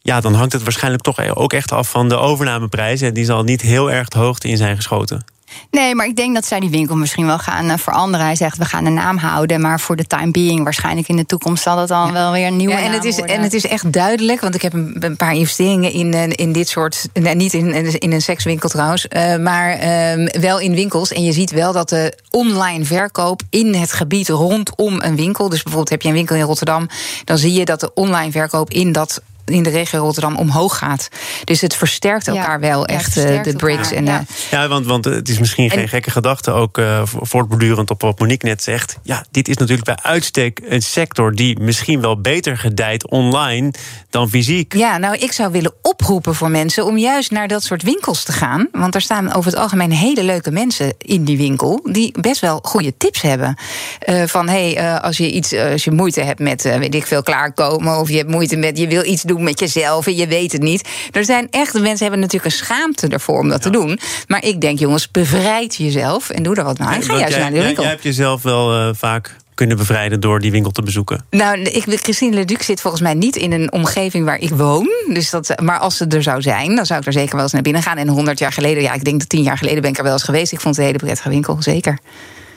ja, 0.06 0.20
dan 0.22 0.34
hangt 0.34 0.54
het 0.54 0.64
waarschijnlijk 0.64 1.04
toch 1.04 1.36
ook 1.36 1.54
echt 1.54 1.72
af 1.72 1.90
van 1.90 2.10
de 2.10 2.18
overnameprijs. 2.18 3.02
En 3.02 3.14
die 3.14 3.26
zal 3.26 3.44
niet 3.44 3.62
heel 3.62 3.92
erg 3.92 4.08
de 4.08 4.20
hoogte 4.20 4.48
in 4.48 4.58
zijn 4.58 4.76
geschoten. 4.76 5.26
Nee, 5.72 5.96
maar 5.96 6.06
ik 6.06 6.16
denk 6.16 6.34
dat 6.34 6.46
zij 6.46 6.60
die 6.60 6.70
winkel 6.70 6.96
misschien 6.96 7.26
wel 7.26 7.40
gaan 7.40 7.66
uh, 7.66 7.78
veranderen. 7.78 8.26
Hij 8.26 8.36
zegt, 8.36 8.58
we 8.58 8.66
gaan 8.66 8.84
de 8.84 8.90
naam 8.90 9.18
houden. 9.18 9.62
Maar 9.62 9.80
voor 9.80 9.96
de 9.96 10.08
time 10.08 10.32
being, 10.32 10.64
waarschijnlijk 10.64 11.08
in 11.08 11.16
de 11.16 11.26
toekomst... 11.26 11.64
zal 11.64 11.76
dat 11.76 11.88
dan 11.88 12.12
wel 12.12 12.32
weer 12.32 12.48
een 12.48 12.56
nieuwe 12.56 12.74
ja, 12.74 12.82
en 12.82 12.92
het 12.92 13.04
is, 13.04 13.20
En 13.20 13.42
het 13.42 13.54
is 13.54 13.68
echt 13.68 13.94
duidelijk, 13.94 14.42
want 14.42 14.56
ik 14.56 14.62
heb 14.62 14.74
een, 14.74 14.96
een 15.00 15.16
paar 15.16 15.34
investeringen... 15.34 15.92
in, 15.92 16.14
eh, 16.14 16.30
in 16.30 16.52
dit 16.52 16.68
soort, 16.68 17.08
nee, 17.14 17.36
niet 17.36 17.54
in, 17.54 18.00
in 18.00 18.12
een 18.12 18.22
sekswinkel 18.22 18.70
trouwens... 18.70 19.08
Uh, 19.10 19.36
maar 19.36 19.84
uh, 19.84 20.28
wel 20.28 20.60
in 20.60 20.76
winkels. 20.76 21.12
En 21.12 21.24
je 21.24 21.32
ziet 21.32 21.52
wel 21.52 21.74
dat 21.74 21.90
de 21.90 22.18
online 22.30 22.86
verkoop 22.86 23.42
in 23.50 23.76
het 23.76 23.92
gebied 23.92 24.30
rondom 24.30 25.02
een 25.02 25.16
winkel... 25.16 25.50
dus 25.50 25.64
bijvoorbeeld 25.64 25.90
heb 25.90 26.02
je 26.02 26.08
een 26.08 26.14
winkel 26.14 26.36
in 26.36 26.42
Rotterdam... 26.42 26.88
dan 27.24 27.38
zie 27.38 27.54
je 27.54 27.66
dat 27.66 27.80
de 27.80 27.94
online 27.94 28.32
verkoop 28.32 28.70
in 28.70 28.92
dat 28.92 29.22
in 29.46 29.64
de 29.64 29.70
regio 29.70 30.00
Rotterdam 30.00 30.36
omhoog 30.36 30.78
gaat. 30.78 31.08
Dus 31.44 31.62
het 31.62 31.76
versterkt 31.76 32.28
elkaar 32.28 32.60
wel 32.60 32.86
echt, 32.86 33.18
uh, 33.18 33.44
de 33.44 33.56
bricks. 33.56 33.92
En, 33.92 34.06
ja. 34.06 34.24
ja, 34.52 34.68
want, 34.68 34.86
want 34.86 35.06
het 35.06 35.30
is 35.30 35.40
misschien 35.40 35.70
geen 35.70 35.88
gekke 35.88 36.12
gedachte, 36.12 36.52
ook 36.52 36.78
uh, 36.78 37.02
voortbordurend 37.06 37.90
op 37.90 38.02
wat 38.02 38.20
Monique 38.20 38.48
net 38.48 38.64
zegt. 38.64 38.98
Ja, 39.04 39.26
dit 39.32 39.48
is 39.48 39.58
natuurlijk 39.58 39.86
bij 39.86 39.98
uitstek 40.02 40.60
een 40.64 40.82
sector 40.82 41.36
die 41.36 41.60
misschien 41.60 42.02
wel 42.02 42.22
beter 42.22 42.58
gedijt 42.58 43.10
online 43.10 43.74
dan 44.10 44.30
fysiek. 44.30 44.74
Ja, 44.74 44.98
nou, 44.98 45.16
ik 45.16 45.32
zou 45.32 45.52
willen 45.52 45.74
oproepen 45.82 46.36
voor 46.36 46.50
mensen 46.50 46.86
om 46.86 46.98
juist 46.98 47.32
naar 47.32 47.48
dat 47.48 47.64
soort 47.64 47.84
winkels 47.84 48.24
te 48.24 48.32
gaan. 48.32 48.68
Want 48.72 48.96
er 48.96 49.02
staan 49.02 49.34
over 49.34 49.52
het 49.52 49.60
algemeen 49.60 49.92
hele 49.92 50.24
leuke 50.24 50.52
mensen 50.52 50.94
in 50.98 51.24
die 51.24 51.38
winkel 51.38 51.80
die 51.84 52.22
best 52.22 52.42
wel 52.42 52.60
goede 52.64 52.98
tips 52.98 53.22
hebben. 53.22 53.58
Uh, 54.10 54.24
van 54.26 54.50
hé, 54.50 54.74
hey, 54.74 55.00
als 55.00 55.18
je 55.18 55.32
iets, 55.32 55.54
als 55.54 55.84
je 55.84 55.92
moeite 55.92 56.22
hebt 56.22 56.40
met, 56.40 56.62
weet 56.62 56.96
ik 56.96 57.08
veel, 57.08 57.24
klaarkomen, 57.24 58.00
of 58.00 58.10
je 58.10 58.18
hebt 58.18 58.30
moeite 58.30 58.56
met, 58.56 58.78
je 58.78 58.88
wil 58.88 59.06
iets 59.06 59.22
doen 59.22 59.33
met 59.42 59.60
jezelf 59.60 60.08
en 60.08 60.16
je 60.16 60.28
weet 60.28 60.52
het 60.52 60.62
niet. 60.62 60.90
Er 61.12 61.26
zijn 61.26 61.48
echt, 61.50 61.74
mensen 61.74 62.02
hebben 62.02 62.20
natuurlijk 62.20 62.52
een 62.52 62.58
schaamte 62.58 63.08
ervoor 63.08 63.40
om 63.40 63.50
dat 63.50 63.62
te 63.62 63.70
doen. 63.70 64.00
Maar 64.28 64.44
ik 64.44 64.62
denk, 64.62 64.80
jongens, 64.80 65.12
bevrijd 65.12 65.76
jezelf 65.76 66.30
en 66.30 66.44
doe 66.44 66.56
er 66.56 66.64
wat 66.64 66.78
naar. 66.78 67.04
ga 67.04 67.18
juist 67.18 67.30
jij, 67.30 67.40
naar 67.40 67.52
de 67.52 67.62
winkel. 67.62 67.84
Jij, 67.84 67.92
hebt 67.92 68.04
jezelf 68.04 68.42
wel 68.42 68.80
uh, 68.80 68.90
vaak 68.94 69.36
kunnen 69.54 69.78
bevrijden 69.78 70.20
door 70.20 70.40
die 70.40 70.52
winkel 70.52 70.72
te 70.72 70.82
bezoeken? 70.82 71.26
Nou, 71.30 71.60
ik, 71.62 71.84
Christine 71.86 72.36
Leduc 72.36 72.66
zit 72.66 72.82
volgens 72.82 73.02
mij 73.02 73.14
niet 73.14 73.36
in 73.36 73.52
een 73.52 73.72
omgeving 73.72 74.26
waar 74.26 74.40
ik 74.40 74.50
woon. 74.50 74.90
Dus 75.08 75.30
dat, 75.30 75.60
maar 75.62 75.80
als 75.80 75.98
ze 75.98 76.08
er 76.08 76.24
zou 76.24 76.42
zijn, 76.42 76.76
dan 76.76 76.86
zou 76.86 77.00
ik 77.00 77.06
er 77.06 77.14
zeker 77.14 77.34
wel 77.34 77.44
eens 77.44 77.54
naar 77.54 77.62
binnen 77.62 77.82
gaan. 77.82 77.98
En 77.98 78.08
honderd 78.08 78.40
jaar 78.40 78.52
geleden, 78.52 78.84
ja, 78.84 78.94
ik 78.94 79.04
denk 79.04 79.20
dat 79.20 79.30
tien 79.30 79.44
jaar 79.44 79.58
geleden 79.58 79.82
ben 79.82 79.92
ik 79.92 79.98
er 79.98 80.04
wel 80.04 80.14
eens 80.14 80.24
geweest. 80.24 80.52
Ik 80.52 80.60
vond 80.60 80.76
het 80.76 80.86
een 80.86 80.92
hele 80.92 81.06
prettige 81.06 81.30
winkel, 81.30 81.58
zeker. 81.60 82.00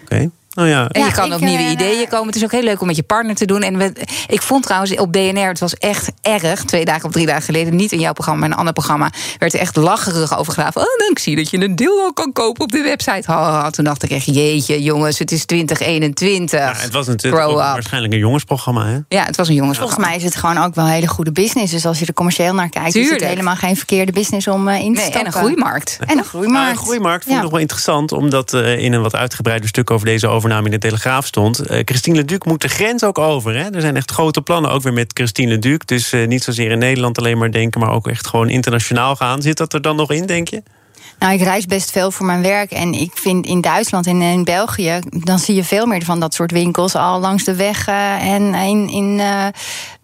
Oké. 0.05 0.31
Nou 0.57 0.69
ja. 0.69 0.89
En 0.89 1.05
je 1.05 1.13
kan 1.13 1.33
op 1.33 1.41
nieuwe 1.41 1.71
ideeën 1.71 2.09
komen. 2.09 2.27
Het 2.27 2.37
is 2.37 2.45
ook 2.45 2.53
heel 2.53 2.63
leuk 2.63 2.81
om 2.81 2.87
met 2.87 2.97
je 2.97 3.03
partner 3.03 3.35
te 3.35 3.45
doen. 3.45 3.63
En 3.63 3.77
we, 3.79 3.93
ik 4.27 4.43
vond 4.43 4.63
trouwens 4.63 4.95
op 4.97 5.13
BNR, 5.13 5.49
het 5.49 5.61
was 5.61 5.75
echt 5.75 6.13
erg. 6.23 6.65
Twee 6.65 6.85
dagen 6.85 7.05
of 7.05 7.13
drie 7.13 7.27
dagen 7.27 7.43
geleden, 7.43 7.77
niet 7.77 7.93
in 7.93 8.01
jouw 8.01 8.13
programma, 8.13 8.41
maar 8.41 8.49
in 8.49 8.55
een 8.55 8.59
ander 8.59 8.75
programma, 8.75 9.11
werd 9.39 9.55
er 9.55 9.61
echt 9.61 9.77
lacherig 9.77 10.39
over 10.39 10.53
gedaan. 10.53 10.71
Oh, 10.75 10.85
dan 10.99 11.09
ik 11.11 11.19
zie 11.19 11.37
dat 11.37 11.51
je 11.51 11.61
een 11.61 11.77
deel 11.77 12.13
kan 12.13 12.33
kopen 12.33 12.63
op 12.63 12.73
de 12.73 12.83
website. 12.83 13.31
Oh, 13.31 13.67
toen 13.67 13.85
dacht 13.85 14.03
ik 14.03 14.11
echt, 14.11 14.27
jeetje, 14.27 14.83
jongens, 14.83 15.19
het 15.19 15.33
is 15.33 15.45
2021. 15.45 16.59
Ja, 16.61 16.73
het 16.77 16.93
was 16.93 17.07
natuurlijk 17.07 17.53
waarschijnlijk 17.53 18.13
een 18.13 18.19
jongensprogramma, 18.19 18.87
hè? 18.87 18.99
Ja, 19.09 19.25
het 19.25 19.37
was 19.37 19.49
een 19.49 19.55
jongensprogramma. 19.55 20.05
Volgens 20.07 20.07
mij 20.07 20.17
is 20.17 20.23
het 20.23 20.35
gewoon 20.37 20.65
ook 20.65 20.75
wel 20.75 20.85
een 20.85 20.91
hele 20.91 21.09
goede 21.09 21.33
business. 21.33 21.73
Dus 21.73 21.87
als 21.87 21.99
je 21.99 22.07
er 22.07 22.15
commercieel 22.15 22.55
naar 22.55 22.69
kijkt, 22.69 22.93
Tuurlijk. 22.93 23.15
is 23.15 23.21
het 23.21 23.31
helemaal 23.31 23.57
geen 23.57 23.77
verkeerde 23.77 24.13
business 24.13 24.49
om 24.49 24.69
uh, 24.69 24.81
in 24.81 24.95
te 24.95 25.01
nee, 25.01 25.11
En 25.11 25.27
een 25.27 25.33
groeimarkt. 25.33 25.99
En 26.07 26.19
een 26.19 26.25
groeimarkt. 26.25 26.65
Nou, 26.65 26.71
een 26.71 26.85
groeimarkt 26.85 27.25
vond 27.25 27.37
ik 27.37 27.43
nog 27.43 27.51
wel 27.51 27.61
interessant, 27.61 28.13
omdat 28.13 28.53
uh, 28.53 28.79
in 28.79 28.93
een 28.93 29.03
wat 29.03 29.15
uitgebreider 29.15 29.69
stuk 29.69 29.91
over 29.91 30.07
deze 30.07 30.27
overname 30.47 30.75
in 30.75 30.81
de 30.81 30.89
Telegraaf 30.89 31.27
stond. 31.27 31.71
Uh, 31.71 31.79
Christine 31.85 32.17
Leduc 32.17 32.45
moet 32.45 32.63
de 32.63 32.69
grens 32.69 33.05
ook 33.05 33.19
over. 33.19 33.55
Hè? 33.57 33.71
Er 33.71 33.81
zijn 33.81 33.97
echt 33.97 34.11
grote 34.11 34.43
plannen, 34.43 34.71
ook 34.71 34.83
weer 34.83 34.93
met 34.93 35.11
Christine 35.15 35.51
Leduc. 35.51 35.79
Dus 35.85 36.13
uh, 36.13 36.27
niet 36.27 36.43
zozeer 36.43 36.71
in 36.71 36.79
Nederland 36.79 37.19
alleen 37.19 37.39
maar 37.39 37.53
denken, 37.53 37.81
maar 37.81 37.91
ook 37.91 38.09
echt 38.09 38.27
gewoon 38.27 38.49
internationaal 38.49 39.17
gaan. 39.17 39.43
Zit 39.43 39.57
dat 39.57 39.73
er 39.73 39.83
dan 39.83 39.97
nog 39.97 40.11
in, 40.11 40.27
denk 40.27 40.49
je? 40.49 40.63
Nou, 41.19 41.33
ik 41.33 41.43
reis 41.43 41.67
best 41.67 41.91
veel 41.91 42.11
voor 42.11 42.27
mijn 42.27 42.43
werk. 42.43 42.71
En 42.71 42.93
ik 42.93 43.11
vind 43.15 43.47
in 43.47 43.61
Duitsland 43.61 44.07
en 44.07 44.23
in 44.23 44.45
België... 44.45 44.99
dan 45.09 45.39
zie 45.39 45.55
je 45.55 45.65
veel 45.65 45.87
meer 45.87 46.05
van 46.05 46.21
dat 46.21 46.35
soort 46.35 46.51
winkels 46.51 46.95
al 46.95 47.21
langs 47.21 47.45
de 47.45 47.55
weg... 47.55 47.89
En 48.21 48.55
in, 48.55 48.89
in 48.89 49.21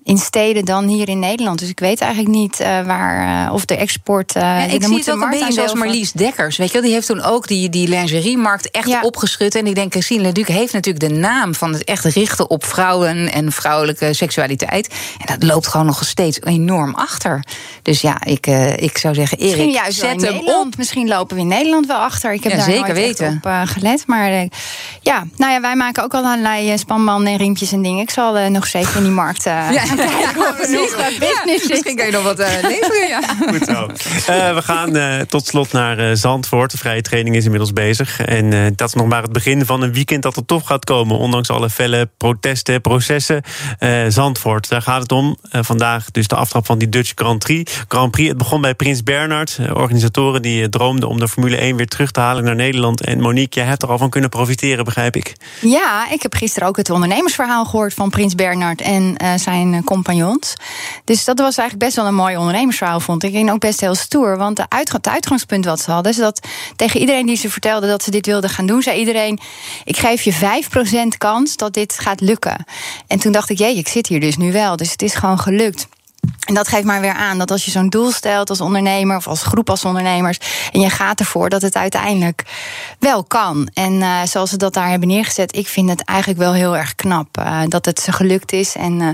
in 0.04 0.18
steden 0.18 0.64
dan 0.64 0.86
hier 0.86 1.08
in 1.08 1.18
Nederland. 1.18 1.58
Dus 1.58 1.68
ik 1.68 1.80
weet 1.80 2.00
eigenlijk 2.00 2.34
niet 2.34 2.60
uh, 2.60 2.66
waar 2.66 3.46
uh, 3.46 3.54
of 3.54 3.64
de 3.64 3.76
export. 3.76 4.36
Uh, 4.36 4.42
ja, 4.42 4.58
ik 4.58 4.84
zie 4.84 4.96
het 4.96 5.10
ook 5.10 5.22
een 5.22 5.30
beetje 5.30 5.52
zoals 5.52 5.74
Marlies 5.74 6.12
Dekkers. 6.12 6.56
Weet 6.56 6.66
je 6.66 6.72
wel, 6.72 6.82
die 6.82 6.92
heeft 6.92 7.06
toen 7.06 7.22
ook 7.22 7.48
die, 7.48 7.68
die 7.68 7.88
lingeriemarkt 7.88 8.70
echt 8.70 8.88
ja. 8.88 9.00
opgeschud. 9.00 9.54
En 9.54 9.66
ik 9.66 9.74
denk, 9.74 9.92
Christine 9.92 10.22
Leduc 10.22 10.46
heeft 10.46 10.72
natuurlijk 10.72 11.08
de 11.08 11.14
naam 11.14 11.54
van 11.54 11.72
het 11.72 11.84
echt 11.84 12.04
richten 12.04 12.50
op 12.50 12.64
vrouwen 12.64 13.32
en 13.32 13.52
vrouwelijke 13.52 14.12
seksualiteit. 14.12 14.94
En 15.18 15.38
dat 15.38 15.48
loopt 15.48 15.66
gewoon 15.66 15.86
nog 15.86 16.04
steeds 16.04 16.40
enorm 16.40 16.94
achter. 16.94 17.44
Dus 17.82 18.00
ja, 18.00 18.24
ik, 18.24 18.46
ik 18.76 18.98
zou 18.98 19.14
zeggen, 19.14 19.38
Erik, 19.38 19.50
Misschien 19.50 19.72
juist 19.72 19.98
zet 19.98 20.10
hem 20.10 20.20
Nederland. 20.20 20.66
op. 20.66 20.76
Misschien 20.76 21.08
lopen 21.08 21.36
we 21.36 21.42
in 21.42 21.48
Nederland 21.48 21.86
wel 21.86 21.98
achter. 21.98 22.32
Ik 22.32 22.42
heb 22.42 22.52
ja, 22.52 22.58
daar 22.58 22.66
zeker 22.66 22.94
weten. 22.94 23.40
op 23.44 23.50
gelet. 23.64 24.06
Maar 24.06 24.30
ja, 25.00 25.24
nou 25.36 25.52
ja, 25.52 25.60
wij 25.60 25.76
maken 25.76 26.02
ook 26.02 26.14
allerlei 26.14 26.78
spanbanden 26.78 27.32
en 27.32 27.38
riempjes 27.38 27.72
en 27.72 27.82
dingen. 27.82 28.02
Ik 28.02 28.10
zal 28.10 28.50
nog 28.50 28.66
zeker 28.66 28.96
in 28.96 29.02
die 29.02 29.12
markt. 29.12 29.46
Ja. 30.22 30.32
Ja, 30.68 31.18
business 31.18 31.68
Misschien 31.68 31.96
kan 31.96 32.06
je 32.06 32.12
nog 32.12 32.22
wat 32.22 32.40
uh, 32.40 32.46
leveren, 32.62 33.08
ja. 33.08 33.20
Goed 33.48 33.64
zo. 33.64 33.86
Uh, 34.32 34.54
we 34.54 34.62
gaan 34.62 34.96
uh, 34.96 35.20
tot 35.20 35.46
slot 35.46 35.72
naar 35.72 36.16
Zandvoort. 36.16 36.70
De 36.70 36.78
vrije 36.78 37.02
training 37.02 37.36
is 37.36 37.44
inmiddels 37.44 37.72
bezig. 37.72 38.20
En 38.20 38.74
dat 38.76 38.88
is 38.88 38.94
nog 38.94 39.06
maar 39.06 39.22
het 39.22 39.32
begin 39.32 39.66
van 39.66 39.82
een 39.82 39.92
weekend 39.92 40.22
dat 40.22 40.36
er 40.36 40.44
toch 40.44 40.66
gaat 40.66 40.84
komen. 40.84 41.18
Ondanks 41.18 41.50
alle 41.50 41.70
felle 41.70 42.10
protesten, 42.16 42.80
processen. 42.80 43.42
Zandvoort, 44.08 44.68
daar 44.68 44.82
gaat 44.82 45.02
het 45.02 45.12
om. 45.12 45.36
vandaag 45.50 46.10
dus 46.10 46.26
de 46.26 46.34
aftrap 46.34 46.66
van 46.66 46.78
die 46.78 46.88
Dutch 46.88 47.12
Grand 47.14 47.38
Prix. 47.38 47.84
Grand 47.88 48.10
Prix. 48.10 48.28
Het 48.28 48.38
begon 48.38 48.60
bij 48.60 48.74
Prins 48.74 49.02
Bernhard. 49.02 49.58
organisatoren 49.74 50.42
die 50.42 50.68
droomden 50.68 51.08
om 51.08 51.18
de 51.18 51.28
Formule 51.28 51.56
1 51.56 51.76
weer 51.76 51.88
terug 51.88 52.10
te 52.10 52.20
halen 52.20 52.44
naar 52.44 52.56
Nederland. 52.56 53.04
En 53.04 53.20
Monique, 53.20 53.60
jij 53.60 53.68
hebt 53.68 53.82
er 53.82 53.88
al 53.88 53.98
van 53.98 54.10
kunnen 54.10 54.30
profiteren, 54.30 54.84
begrijp 54.84 55.16
ik. 55.16 55.32
Ja, 55.60 56.10
ik 56.10 56.22
heb 56.22 56.34
gisteren 56.34 56.68
ook 56.68 56.76
het 56.76 56.90
ondernemersverhaal 56.90 57.64
gehoord 57.64 57.94
van 57.94 58.10
Prins 58.10 58.34
Bernhard 58.34 58.80
en 58.80 59.16
zijn 59.36 59.81
compagnons. 59.84 60.54
Dus 61.04 61.24
dat 61.24 61.38
was 61.38 61.56
eigenlijk 61.56 61.78
best 61.78 61.96
wel 61.96 62.06
een 62.06 62.14
mooi 62.14 62.36
ondernemersverhaal, 62.36 63.00
vond 63.00 63.22
ik. 63.22 63.34
En 63.34 63.50
ook 63.50 63.60
best 63.60 63.80
heel 63.80 63.94
stoer. 63.94 64.36
Want 64.36 64.56
de 64.56 64.64
het 64.68 65.08
uitgangspunt 65.08 65.64
wat 65.64 65.80
ze 65.80 65.90
hadden, 65.90 66.12
is 66.12 66.18
dat 66.18 66.48
tegen 66.76 67.00
iedereen 67.00 67.26
die 67.26 67.36
ze 67.36 67.50
vertelde 67.50 67.86
dat 67.86 68.02
ze 68.02 68.10
dit 68.10 68.26
wilden 68.26 68.50
gaan 68.50 68.66
doen, 68.66 68.82
zei 68.82 68.98
iedereen: 68.98 69.40
Ik 69.84 69.96
geef 69.96 70.22
je 70.22 70.32
5% 71.14 71.18
kans 71.18 71.56
dat 71.56 71.74
dit 71.74 71.98
gaat 71.98 72.20
lukken. 72.20 72.64
En 73.06 73.18
toen 73.18 73.32
dacht 73.32 73.50
ik, 73.50 73.58
jee, 73.58 73.76
ik 73.76 73.88
zit 73.88 74.06
hier 74.06 74.20
dus 74.20 74.36
nu 74.36 74.52
wel. 74.52 74.76
Dus 74.76 74.90
het 74.90 75.02
is 75.02 75.14
gewoon 75.14 75.38
gelukt. 75.38 75.86
En 76.42 76.54
dat 76.54 76.68
geeft 76.68 76.84
maar 76.84 77.00
weer 77.00 77.12
aan 77.12 77.38
dat 77.38 77.50
als 77.50 77.64
je 77.64 77.70
zo'n 77.70 77.88
doel 77.88 78.10
stelt 78.10 78.50
als 78.50 78.60
ondernemer 78.60 79.16
of 79.16 79.26
als 79.26 79.42
groep 79.42 79.70
als 79.70 79.84
ondernemers 79.84 80.38
en 80.72 80.80
je 80.80 80.90
gaat 80.90 81.20
ervoor 81.20 81.48
dat 81.48 81.62
het 81.62 81.76
uiteindelijk 81.76 82.42
wel 82.98 83.24
kan. 83.24 83.68
En 83.74 83.92
uh, 83.92 84.22
zoals 84.24 84.50
ze 84.50 84.56
dat 84.56 84.74
daar 84.74 84.88
hebben 84.88 85.08
neergezet, 85.08 85.56
ik 85.56 85.68
vind 85.68 85.88
het 85.90 86.04
eigenlijk 86.04 86.38
wel 86.38 86.52
heel 86.52 86.76
erg 86.76 86.94
knap 86.94 87.38
uh, 87.38 87.60
dat 87.68 87.84
het 87.84 88.00
ze 88.00 88.12
gelukt 88.12 88.52
is. 88.52 88.74
En 88.76 89.00
uh, 89.00 89.08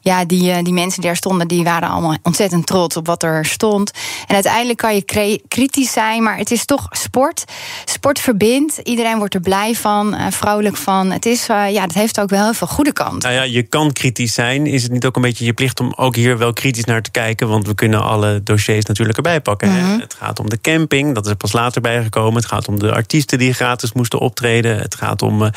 ja, 0.00 0.24
die, 0.24 0.62
die 0.62 0.72
mensen 0.72 1.00
die 1.00 1.08
daar 1.08 1.16
stonden, 1.16 1.48
die 1.48 1.64
waren 1.64 1.88
allemaal 1.88 2.16
ontzettend 2.22 2.66
trots 2.66 2.96
op 2.96 3.06
wat 3.06 3.22
er 3.22 3.44
stond. 3.44 3.90
En 4.26 4.34
uiteindelijk 4.34 4.78
kan 4.78 4.94
je 4.94 5.42
kritisch 5.48 5.92
zijn, 5.92 6.22
maar 6.22 6.36
het 6.36 6.50
is 6.50 6.64
toch 6.64 6.86
sport. 6.90 7.44
Sport 7.84 8.20
verbindt, 8.20 8.78
iedereen 8.78 9.18
wordt 9.18 9.34
er 9.34 9.40
blij 9.40 9.74
van, 9.74 10.16
vrolijk 10.30 10.76
van. 10.76 11.10
Het 11.10 11.26
is, 11.26 11.46
ja, 11.46 11.82
het 11.82 11.94
heeft 11.94 12.20
ook 12.20 12.30
wel 12.30 12.44
heel 12.44 12.54
veel 12.54 12.66
goede 12.66 12.92
kanten. 12.92 13.30
Nou 13.30 13.34
ja, 13.34 13.42
je 13.42 13.62
kan 13.62 13.92
kritisch 13.92 14.34
zijn. 14.34 14.66
Is 14.66 14.82
het 14.82 14.92
niet 14.92 15.04
ook 15.04 15.16
een 15.16 15.22
beetje 15.22 15.44
je 15.44 15.52
plicht 15.52 15.80
om 15.80 15.92
ook 15.96 16.16
hier 16.16 16.38
wel 16.38 16.51
wel 16.52 16.62
kritisch 16.62 16.84
naar 16.84 17.02
te 17.02 17.10
kijken, 17.10 17.48
want 17.48 17.66
we 17.66 17.74
kunnen 17.74 18.02
alle 18.02 18.42
dossiers 18.42 18.84
natuurlijk 18.84 19.16
erbij 19.16 19.40
pakken. 19.40 19.68
Mhm. 19.68 20.00
Het 20.00 20.14
gaat 20.18 20.38
om 20.38 20.48
de 20.48 20.60
camping, 20.60 21.14
dat 21.14 21.24
is 21.24 21.30
er 21.30 21.36
pas 21.36 21.52
later 21.52 21.80
bijgekomen. 21.80 22.34
Het 22.34 22.46
gaat 22.46 22.68
om 22.68 22.78
de 22.78 22.92
artiesten 22.92 23.38
die 23.38 23.52
gratis 23.52 23.92
moesten 23.92 24.18
optreden. 24.18 24.78
Het 24.78 24.94
gaat 24.94 25.22
om 25.22 25.42
uh, 25.42 25.48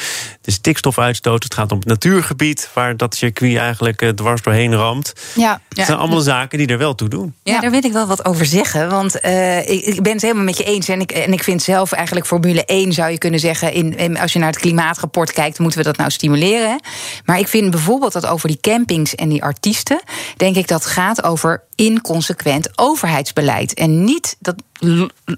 de 0.41 0.51
stikstofuitstoot. 0.51 1.43
Het 1.43 1.53
gaat 1.53 1.71
om 1.71 1.77
het 1.77 1.87
natuurgebied, 1.87 2.69
waar 2.73 2.97
dat 2.97 3.15
circuit 3.15 3.57
eigenlijk 3.57 4.01
uh, 4.01 4.09
dwars 4.09 4.41
doorheen 4.41 4.75
ramt. 4.75 5.13
Ja. 5.35 5.61
Het 5.69 5.85
zijn 5.85 5.97
allemaal 5.97 6.19
zaken 6.19 6.57
die 6.57 6.67
er 6.67 6.77
wel 6.77 6.95
toe 6.95 7.07
doen. 7.07 7.33
Ja, 7.43 7.59
daar 7.59 7.71
wil 7.71 7.83
ik 7.83 7.91
wel 7.91 8.07
wat 8.07 8.25
over 8.25 8.45
zeggen. 8.45 8.89
Want 8.89 9.25
uh, 9.25 9.59
ik, 9.59 9.85
ik, 9.85 10.01
ben 10.01 10.13
het 10.13 10.21
helemaal 10.21 10.43
met 10.43 10.57
je 10.57 10.63
eens. 10.63 10.87
En 10.87 11.01
ik, 11.01 11.11
en 11.11 11.33
ik 11.33 11.43
vind 11.43 11.61
zelf 11.61 11.91
eigenlijk 11.91 12.27
Formule 12.27 12.65
1 12.65 12.93
zou 12.93 13.11
je 13.11 13.17
kunnen 13.17 13.39
zeggen. 13.39 13.73
In, 13.73 13.97
in, 13.97 14.19
als 14.19 14.33
je 14.33 14.39
naar 14.39 14.49
het 14.49 14.59
klimaatrapport 14.59 15.31
kijkt, 15.31 15.59
moeten 15.59 15.79
we 15.79 15.85
dat 15.85 15.97
nou 15.97 16.11
stimuleren. 16.11 16.79
Maar 17.25 17.39
ik 17.39 17.47
vind 17.47 17.71
bijvoorbeeld 17.71 18.13
dat 18.13 18.25
over 18.25 18.47
die 18.47 18.59
campings 18.61 19.15
en 19.15 19.29
die 19.29 19.43
artiesten. 19.43 20.01
denk 20.37 20.55
ik 20.55 20.67
dat 20.67 20.84
gaat 20.85 21.23
over 21.23 21.63
inconsequent 21.75 22.69
overheidsbeleid. 22.75 23.73
En 23.73 24.03
niet 24.03 24.35
dat, 24.39 24.55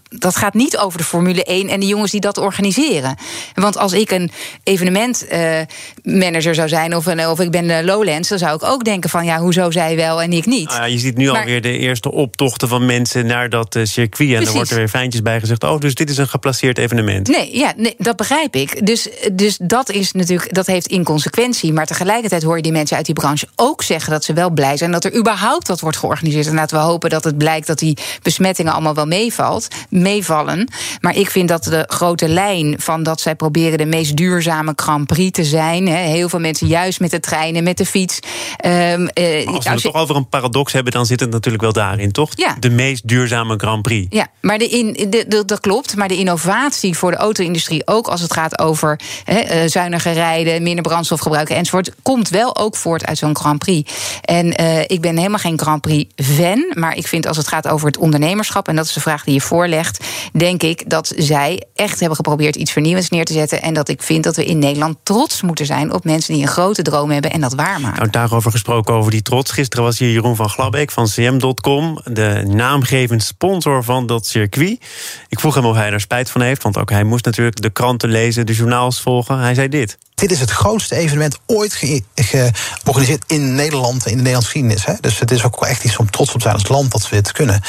dat 0.10 0.36
gaat 0.36 0.54
niet 0.54 0.78
over 0.78 0.97
de 0.97 1.04
Formule 1.04 1.43
1 1.43 1.69
en 1.69 1.80
de 1.80 1.86
jongens 1.86 2.12
die 2.12 2.21
dat 2.21 2.38
organiseren. 2.38 3.15
Want 3.54 3.78
als 3.78 3.93
ik 3.93 4.12
een 4.12 4.32
evenementmanager 4.63 6.52
uh, 6.52 6.56
zou 6.56 6.67
zijn 6.67 6.95
of, 6.95 7.06
een, 7.06 7.28
of 7.28 7.39
ik 7.39 7.52
ben 7.52 7.67
de 7.67 7.84
Lowlands, 7.84 8.30
dan 8.30 8.38
zou 8.38 8.56
ik 8.56 8.63
ook 8.63 8.84
denken 8.84 9.10
van 9.10 9.26
ja, 9.26 9.39
hoezo 9.39 9.71
zij 9.71 9.95
wel 9.95 10.21
en 10.21 10.34
ik 10.34 10.45
niet. 10.45 10.69
Ah, 10.69 10.88
je 10.88 10.97
ziet 10.97 11.17
nu 11.17 11.32
maar, 11.32 11.39
alweer 11.39 11.62
de 11.62 11.78
eerste 11.78 12.12
optochten 12.12 12.67
van 12.67 12.86
mensen 12.86 13.26
naar 13.26 13.50
dat 13.50 13.76
uh, 13.76 13.86
circuit. 13.86 14.30
En 14.30 14.36
precies. 14.36 14.47
er 14.47 14.56
wordt 14.56 14.69
er 14.69 14.78
weer 14.78 14.89
fijntjes 14.89 15.21
bij 15.21 15.39
gezegd. 15.39 15.63
Oh, 15.63 15.80
dus 15.80 15.95
dit 15.95 16.10
is 16.10 16.17
een 16.17 16.28
geplaceerd 16.28 16.78
evenement. 16.78 17.28
Nee, 17.28 17.58
ja, 17.58 17.73
nee, 17.78 17.95
dat 17.97 18.15
begrijp 18.15 18.56
ik. 18.56 18.86
Dus, 18.86 19.10
dus 19.34 19.58
dat 19.62 19.89
is 19.89 20.12
natuurlijk, 20.12 20.54
dat 20.54 20.67
heeft 20.67 20.88
inconsequentie. 20.88 21.73
Maar 21.73 21.86
tegelijkertijd 21.86 22.43
hoor 22.43 22.56
je 22.56 22.62
die 22.62 22.71
mensen 22.71 22.97
uit 22.97 23.06
die 23.06 23.15
branche 23.15 23.47
ook 23.56 23.84
zeggen 23.84 24.12
dat 24.12 24.23
ze 24.23 24.34
wel 24.34 24.50
blij 24.50 24.78
zijn 24.78 24.91
dat 24.91 25.04
er 25.04 25.15
überhaupt 25.15 25.67
wat 25.67 25.80
wordt 25.80 25.97
georganiseerd. 25.97 26.47
En 26.47 26.54
laten 26.54 26.78
we 26.78 26.84
hopen 26.84 27.10
dat 27.10 27.23
het 27.23 27.38
blijkt 27.38 27.67
dat 27.67 27.80
die 27.80 27.97
besmettingen 28.21 28.73
allemaal 28.73 28.95
wel 28.95 29.06
meevalt, 29.27 29.67
meevallen. 29.89 30.71
Maar 31.01 31.15
ik 31.15 31.29
vind 31.29 31.47
dat 31.47 31.63
de 31.63 31.83
grote 31.87 32.27
lijn 32.27 32.75
van 32.77 33.03
dat 33.03 33.21
zij 33.21 33.35
proberen 33.35 33.77
de 33.77 33.85
meest 33.85 34.15
duurzame 34.15 34.73
Grand 34.75 35.07
Prix 35.07 35.31
te 35.31 35.43
zijn. 35.43 35.87
Hè, 35.87 35.97
heel 35.97 36.29
veel 36.29 36.39
mensen 36.39 36.67
juist 36.67 36.99
met 36.99 37.11
de 37.11 37.19
treinen, 37.19 37.63
met 37.63 37.77
de 37.77 37.85
fiets. 37.85 38.19
Um, 38.65 38.71
uh, 38.71 39.47
als 39.47 39.63
we 39.63 39.69
het 39.69 39.81
je... 39.81 39.91
toch 39.91 40.01
over 40.01 40.15
een 40.15 40.29
paradox 40.29 40.73
hebben, 40.73 40.93
dan 40.93 41.05
zit 41.05 41.19
het 41.19 41.29
natuurlijk 41.29 41.63
wel 41.63 41.73
daarin, 41.73 42.11
toch? 42.11 42.31
Ja. 42.35 42.55
De 42.59 42.69
meest 42.69 43.07
duurzame 43.07 43.53
Grand 43.57 43.81
Prix. 43.81 44.07
Ja, 44.09 44.27
maar 44.41 44.57
de 44.57 44.67
in, 44.67 44.93
de, 44.93 45.25
de, 45.27 45.45
dat 45.45 45.59
klopt. 45.59 45.95
Maar 45.95 46.07
de 46.07 46.17
innovatie 46.17 46.97
voor 46.97 47.11
de 47.11 47.17
auto-industrie, 47.17 47.87
ook 47.87 48.07
als 48.07 48.21
het 48.21 48.33
gaat 48.33 48.59
over 48.59 48.99
hè, 49.23 49.63
uh, 49.63 49.69
zuiniger 49.69 50.13
rijden, 50.13 50.63
minder 50.63 50.83
brandstof 50.83 51.19
gebruiken 51.19 51.55
enzovoort, 51.55 51.91
komt 52.01 52.29
wel 52.29 52.57
ook 52.57 52.75
voort 52.75 53.05
uit 53.05 53.17
zo'n 53.17 53.35
Grand 53.35 53.59
Prix. 53.59 53.91
En 54.21 54.61
uh, 54.61 54.79
ik 54.79 55.01
ben 55.01 55.17
helemaal 55.17 55.39
geen 55.39 55.59
Grand 55.59 55.81
Prix 55.81 56.13
fan. 56.15 56.71
Maar 56.73 56.95
ik 56.97 57.07
vind 57.07 57.27
als 57.27 57.37
het 57.37 57.47
gaat 57.47 57.67
over 57.67 57.87
het 57.87 57.97
ondernemerschap, 57.97 58.67
en 58.67 58.75
dat 58.75 58.85
is 58.85 58.93
de 58.93 59.01
vraag 59.01 59.16
die 59.23 59.34
je 59.34 59.41
voorlegt, 59.41 60.06
denk 60.34 60.63
ik 60.63 60.89
dat 60.89 61.13
zij 61.17 61.63
echt 61.75 61.99
hebben 61.99 62.15
geprobeerd 62.15 62.56
iets 62.56 62.71
vernieuwends 62.71 63.10
neer 63.10 63.25
te 63.25 63.34
zetten. 63.34 63.62
En 63.62 63.73
dat 63.73 63.89
ik 63.89 64.01
vind 64.03 64.23
dat 64.23 64.36
we 64.36 64.45
in 64.45 64.60
Nederland 64.60 64.97
trots 65.03 65.41
moeten 65.41 65.65
zijn 65.65 65.93
op 65.93 66.03
mensen 66.03 66.34
die 66.34 66.41
een 66.41 66.47
grote 66.47 66.82
droom 66.82 67.12
hebben 67.12 67.32
en 67.32 67.41
dat 67.41 67.53
waarmaken. 67.53 67.97
Nou, 67.97 68.10
daarover 68.10 68.51
gesproken, 68.51 68.93
over 68.93 69.12
die 69.12 69.21
trots. 69.21 69.51
Gisteren 69.51 69.86
was 69.86 69.99
hier 69.99 70.12
Jeroen 70.12 70.36
van 70.36 70.49
Glabbeek 70.49 70.91
van 70.91 71.06
CM.com, 71.06 71.99
de 72.03 72.43
naamgevend 72.47 73.23
sponsor 73.23 73.84
van 73.84 74.06
dat 74.06 74.25
circuit. 74.25 74.80
Ik 75.27 75.39
vroeg 75.39 75.56
hem 75.56 75.65
of 75.65 75.75
hij 75.75 75.91
er 75.91 75.99
spijt 75.99 76.30
van 76.30 76.41
heeft, 76.41 76.63
want 76.63 76.77
ook 76.77 76.89
hij 76.89 77.03
moest 77.03 77.25
natuurlijk 77.25 77.62
de 77.62 77.69
kranten 77.69 78.10
lezen, 78.10 78.45
de 78.45 78.53
journaals 78.53 79.01
volgen. 79.01 79.39
Hij 79.39 79.53
zei 79.53 79.67
dit. 79.67 79.97
Dit 80.17 80.32
is 80.32 80.39
het 80.39 80.51
grootste 80.51 80.95
evenement 80.95 81.38
ooit 81.45 81.80
georganiseerd 82.15 83.23
in 83.27 83.56
Nederland, 83.56 84.06
in 84.06 84.12
de 84.12 84.17
Nederlandse 84.17 84.51
geschiedenis. 84.51 84.86
Hè? 84.86 84.93
Dus 85.01 85.19
het 85.19 85.32
is 85.32 85.43
ook 85.43 85.65
echt 85.65 85.84
iets 85.84 85.97
om 85.97 86.12
trots 86.12 86.30
op 86.30 86.36
te 86.36 86.41
zijn 86.41 86.53
als 86.53 86.67
land 86.67 86.91
dat 86.91 87.10
we 87.10 87.15
dit 87.15 87.32
kunnen. 87.32 87.62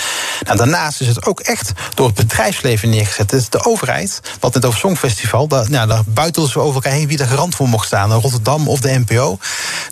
Nou, 0.45 0.57
daarnaast 0.57 1.01
is 1.01 1.07
het 1.07 1.27
ook 1.27 1.41
echt 1.41 1.73
door 1.95 2.07
het 2.07 2.15
bedrijfsleven 2.15 2.91
neergezet. 2.91 3.33
Is 3.33 3.49
de 3.49 3.65
overheid, 3.65 4.21
wat 4.41 4.55
het 4.55 4.65
over 4.65 4.79
Songfestival, 4.79 5.49
daar, 5.49 5.71
nou, 5.71 5.89
daar 5.89 6.03
buitelen 6.07 6.49
ze 6.49 6.59
over 6.59 6.75
elkaar 6.75 6.93
heen 6.93 7.09
wie 7.09 7.19
er 7.19 7.27
garant 7.27 7.55
voor 7.55 7.69
mocht 7.69 7.87
staan. 7.87 8.13
Rotterdam 8.13 8.69
of 8.69 8.81
de 8.81 9.03
NPO. 9.07 9.39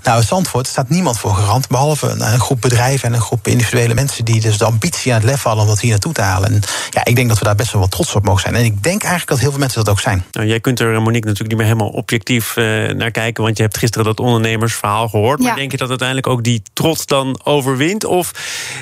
Nou, 0.03 0.21
in 0.21 0.27
Zandvoort 0.27 0.67
staat 0.67 0.89
niemand 0.89 1.19
voor 1.19 1.35
garant, 1.35 1.69
behalve 1.69 2.15
nou, 2.15 2.33
een 2.33 2.41
groep 2.41 2.61
bedrijven 2.61 3.09
en 3.09 3.15
een 3.15 3.21
groep 3.21 3.47
individuele 3.47 3.95
mensen 3.95 4.25
die 4.25 4.41
dus 4.41 4.59
de 4.59 4.65
ambitie 4.65 5.13
aan 5.13 5.21
het 5.21 5.31
lef 5.31 5.43
hadden 5.43 5.63
om 5.63 5.69
dat 5.69 5.81
hier 5.81 5.91
naartoe 5.91 6.13
te 6.13 6.23
halen. 6.23 6.53
En 6.53 6.63
ja, 6.91 7.05
ik 7.05 7.17
denk 7.17 7.29
dat 7.29 7.39
we 7.39 7.45
daar 7.45 7.55
best 7.55 7.73
wel 7.73 7.81
wat 7.81 7.91
trots 7.91 8.15
op 8.15 8.25
mogen 8.25 8.41
zijn. 8.41 8.55
En 8.55 8.65
ik 8.65 8.83
denk 8.83 9.03
eigenlijk 9.03 9.31
dat 9.31 9.39
heel 9.39 9.51
veel 9.51 9.61
mensen 9.61 9.85
dat 9.85 9.93
ook 9.93 10.01
zijn. 10.01 10.25
Nou, 10.33 10.47
jij 10.47 10.61
kunt 10.61 10.81
er, 10.81 11.03
Monique, 11.03 11.29
natuurlijk 11.29 11.49
niet 11.49 11.57
meer 11.57 11.67
helemaal 11.67 11.89
objectief 11.89 12.45
uh, 12.57 12.91
naar 12.91 13.11
kijken, 13.11 13.43
want 13.43 13.57
je 13.57 13.63
hebt 13.63 13.79
gisteren 13.79 14.07
dat 14.07 14.21
ondernemersverhaal 14.21 15.09
gehoord. 15.09 15.41
Maar 15.41 15.57
denk 15.57 15.71
je 15.71 15.77
dat 15.77 15.89
uiteindelijk 15.89 16.27
ook 16.27 16.43
die 16.43 16.63
trots 16.73 17.07
dan 17.07 17.41
overwint? 17.45 18.05
Of 18.05 18.31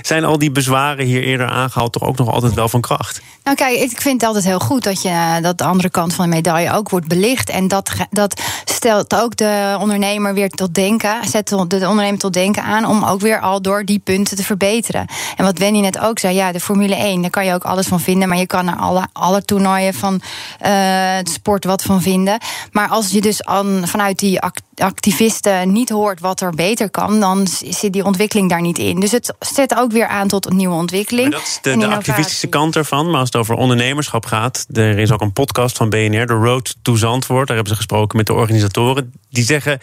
zijn 0.03 0.24
al 0.24 0.38
die 0.38 0.50
bezwaren 0.50 1.05
hier 1.05 1.22
eerder 1.22 1.46
aangehaald 1.46 1.92
toch 1.92 2.03
ook 2.03 2.16
nog 2.16 2.29
altijd 2.29 2.55
wel 2.55 2.68
van 2.68 2.81
kracht? 2.81 3.22
Nou 3.44 3.57
kijk, 3.57 3.79
ik 3.79 4.00
vind 4.00 4.20
het 4.20 4.24
altijd 4.24 4.44
heel 4.44 4.59
goed 4.59 4.85
dat, 4.85 5.03
je, 5.03 5.38
dat 5.42 5.59
de 5.59 5.64
andere 5.64 5.90
kant 5.90 6.14
van 6.14 6.24
de 6.24 6.35
medaille 6.37 6.72
ook 6.72 6.88
wordt 6.88 7.09
belicht. 7.09 7.50
En 7.50 7.68
dat, 7.68 7.90
dat 8.11 8.40
stelt 8.64 9.14
ook 9.14 9.37
de 9.37 9.77
ondernemer 9.81 10.35
weer 10.35 10.48
tot 10.48 10.74
denken, 10.74 11.29
zet 11.29 11.48
de 11.48 11.66
de 11.66 11.88
ondernemer 11.88 12.18
tot 12.18 12.33
denken 12.33 12.62
aan 12.62 12.87
om 12.87 13.05
ook 13.05 13.20
weer 13.20 13.40
al 13.40 13.62
door 13.62 13.85
die 13.85 13.98
punten 13.98 14.37
te 14.37 14.42
verbeteren. 14.42 15.07
En 15.37 15.44
wat 15.44 15.59
Wendy 15.59 15.81
net 15.81 15.98
ook 15.98 16.18
zei, 16.18 16.35
ja, 16.35 16.53
de 16.53 16.61
Formule 16.61 16.94
1, 16.94 17.20
daar 17.20 17.31
kan 17.31 17.44
je 17.44 17.55
ook 17.55 17.64
alles 17.64 17.87
van 17.87 18.00
vinden. 18.00 18.29
Maar 18.29 18.38
je 18.38 18.46
kan 18.46 18.68
er 18.68 18.77
alle, 18.77 19.07
alle 19.12 19.44
toernooien 19.44 19.94
van 19.94 20.20
eh, 20.59 20.72
het 21.16 21.29
sport 21.29 21.64
wat 21.64 21.83
van 21.83 22.03
vinden. 22.03 22.38
Maar 22.72 22.88
als 22.88 23.11
je 23.11 23.20
dus 23.20 23.44
aan, 23.54 23.88
vanuit 23.88 24.18
die 24.18 24.40
act- 24.40 24.62
activisten 24.76 25.72
niet 25.72 25.88
hoort 25.88 26.20
wat 26.20 26.40
er 26.40 26.50
beter 26.54 26.90
kan, 26.90 27.20
dan 27.20 27.46
zit 27.68 27.92
die 27.92 28.04
ontwikkeling 28.04 28.48
daar 28.50 28.60
niet 28.60 28.78
in. 28.78 29.00
Dus 29.00 29.10
het 29.12 29.34
zet 29.38 29.76
ook 29.76 29.92
weer 29.92 30.06
aan 30.06 30.28
tot 30.28 30.46
een 30.46 30.56
nieuwe 30.56 30.74
ontwikkeling. 30.74 31.28
Maar 31.30 31.38
dat 31.38 31.48
is 31.48 31.58
de, 31.62 31.76
de 31.76 31.86
activistische 31.86 32.46
kant 32.46 32.76
ervan. 32.76 33.10
Maar 33.10 33.18
als 33.20 33.28
het 33.32 33.36
over 33.36 33.54
ondernemerschap 33.54 34.26
gaat, 34.26 34.66
er 34.72 34.98
is 34.98 35.12
ook 35.12 35.20
een 35.20 35.32
podcast 35.32 35.76
van 35.76 35.88
BNR, 35.90 36.26
The 36.26 36.32
Road 36.34 36.76
to 36.82 36.96
Zandvoort. 36.96 37.46
Daar 37.46 37.56
hebben 37.56 37.72
ze 37.74 37.78
gesproken 37.78 38.16
met 38.16 38.26
de 38.26 38.32
organisatoren. 38.32 39.12
Die 39.30 39.44
zeggen: 39.44 39.78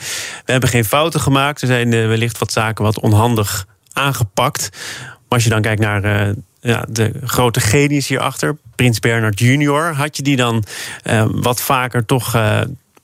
We 0.46 0.52
hebben 0.52 0.70
geen 0.70 0.86
fouten 0.86 1.20
gemaakt. 1.20 1.62
Er 1.62 1.68
zijn 1.68 1.94
eh, 1.94 2.08
wellicht 2.08 2.38
wat 2.38 2.52
zaken 2.52 2.84
wat 2.84 3.00
onhandig 3.00 3.66
aangepakt. 3.94 4.70
Maar 5.02 5.20
als 5.40 5.44
je 5.44 5.50
dan 5.50 5.62
kijkt 5.62 5.82
naar. 5.82 6.04
eh, 6.04 6.34
ja, 6.64 6.86
de 6.90 7.12
grote 7.24 7.60
genius 7.60 8.08
hierachter, 8.08 8.58
Prins 8.76 9.00
Bernard 9.00 9.40
Junior. 9.40 9.94
Had 9.94 10.18
je 10.18 10.24
die 10.24 10.36
dan 10.36 10.64
eh, 11.04 11.26
wat 11.32 11.62
vaker 11.62 12.06
toch 12.06 12.36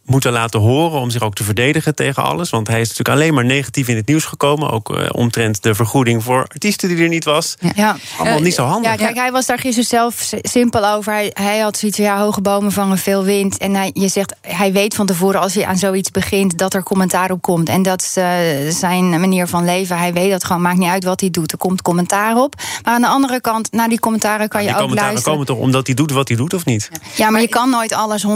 moeten 0.07 0.31
laten 0.31 0.59
horen 0.59 0.99
om 0.99 1.09
zich 1.09 1.21
ook 1.21 1.35
te 1.35 1.43
verdedigen 1.43 1.95
tegen 1.95 2.23
alles? 2.23 2.49
Want 2.49 2.67
hij 2.67 2.81
is 2.81 2.87
natuurlijk 2.87 3.17
alleen 3.17 3.33
maar 3.33 3.45
negatief 3.45 3.87
in 3.87 3.95
het 3.95 4.07
nieuws 4.07 4.25
gekomen. 4.25 4.71
Ook 4.71 4.95
eh, 4.95 5.09
omtrent 5.11 5.63
de 5.63 5.75
vergoeding 5.75 6.23
voor 6.23 6.45
artiesten 6.47 6.89
die 6.89 6.97
er 6.97 7.07
niet 7.07 7.25
was. 7.25 7.55
Ja. 7.75 7.97
Allemaal 8.17 8.39
niet 8.39 8.53
zo 8.53 8.63
handig. 8.63 8.91
Ja, 8.91 8.97
kijk, 8.97 9.15
hij 9.15 9.31
was 9.31 9.45
daar 9.45 9.59
gisteren 9.59 9.87
zelf 9.87 10.29
simpel 10.41 10.87
over. 10.87 11.13
Hij, 11.13 11.31
hij 11.33 11.59
had 11.59 11.77
zoiets 11.77 11.97
van, 11.97 12.07
ja, 12.07 12.19
hoge 12.19 12.41
bomen 12.41 12.71
vangen 12.71 12.97
veel 12.97 13.23
wind. 13.23 13.57
En 13.57 13.75
hij, 13.75 13.89
je 13.93 14.07
zegt, 14.07 14.35
hij 14.41 14.71
weet 14.73 14.95
van 14.95 15.05
tevoren 15.05 15.39
als 15.39 15.53
hij 15.53 15.65
aan 15.65 15.77
zoiets 15.77 16.11
begint... 16.11 16.57
dat 16.57 16.73
er 16.73 16.83
commentaar 16.83 17.31
op 17.31 17.41
komt. 17.41 17.69
En 17.69 17.81
dat 17.81 18.01
is 18.01 18.15
eh, 18.17 18.27
zijn 18.69 19.09
manier 19.09 19.47
van 19.47 19.65
leven. 19.65 19.97
Hij 19.97 20.13
weet 20.13 20.31
dat 20.31 20.43
gewoon, 20.43 20.61
maakt 20.61 20.77
niet 20.77 20.89
uit 20.89 21.03
wat 21.03 21.19
hij 21.19 21.29
doet. 21.29 21.51
Er 21.51 21.57
komt 21.57 21.81
commentaar 21.81 22.37
op. 22.37 22.55
Maar 22.83 22.93
aan 22.93 23.01
de 23.01 23.07
andere 23.07 23.41
kant, 23.41 23.71
naar 23.71 23.89
die 23.89 23.99
commentaren 23.99 24.47
kan 24.47 24.61
je 24.61 24.67
die 24.67 24.75
ook 24.75 24.81
commentaren 24.81 25.11
luisteren. 25.11 25.39
komen 25.39 25.55
toch 25.55 25.65
omdat 25.65 25.87
hij 25.87 25.95
doet 25.95 26.11
wat 26.11 26.27
hij 26.27 26.37
doet, 26.37 26.53
of 26.53 26.65
niet? 26.65 26.89
Ja, 27.15 27.29
maar 27.29 27.41
je 27.41 27.47
kan 27.47 27.69
nooit 27.69 27.93
alles 27.93 28.25
100% 28.25 28.29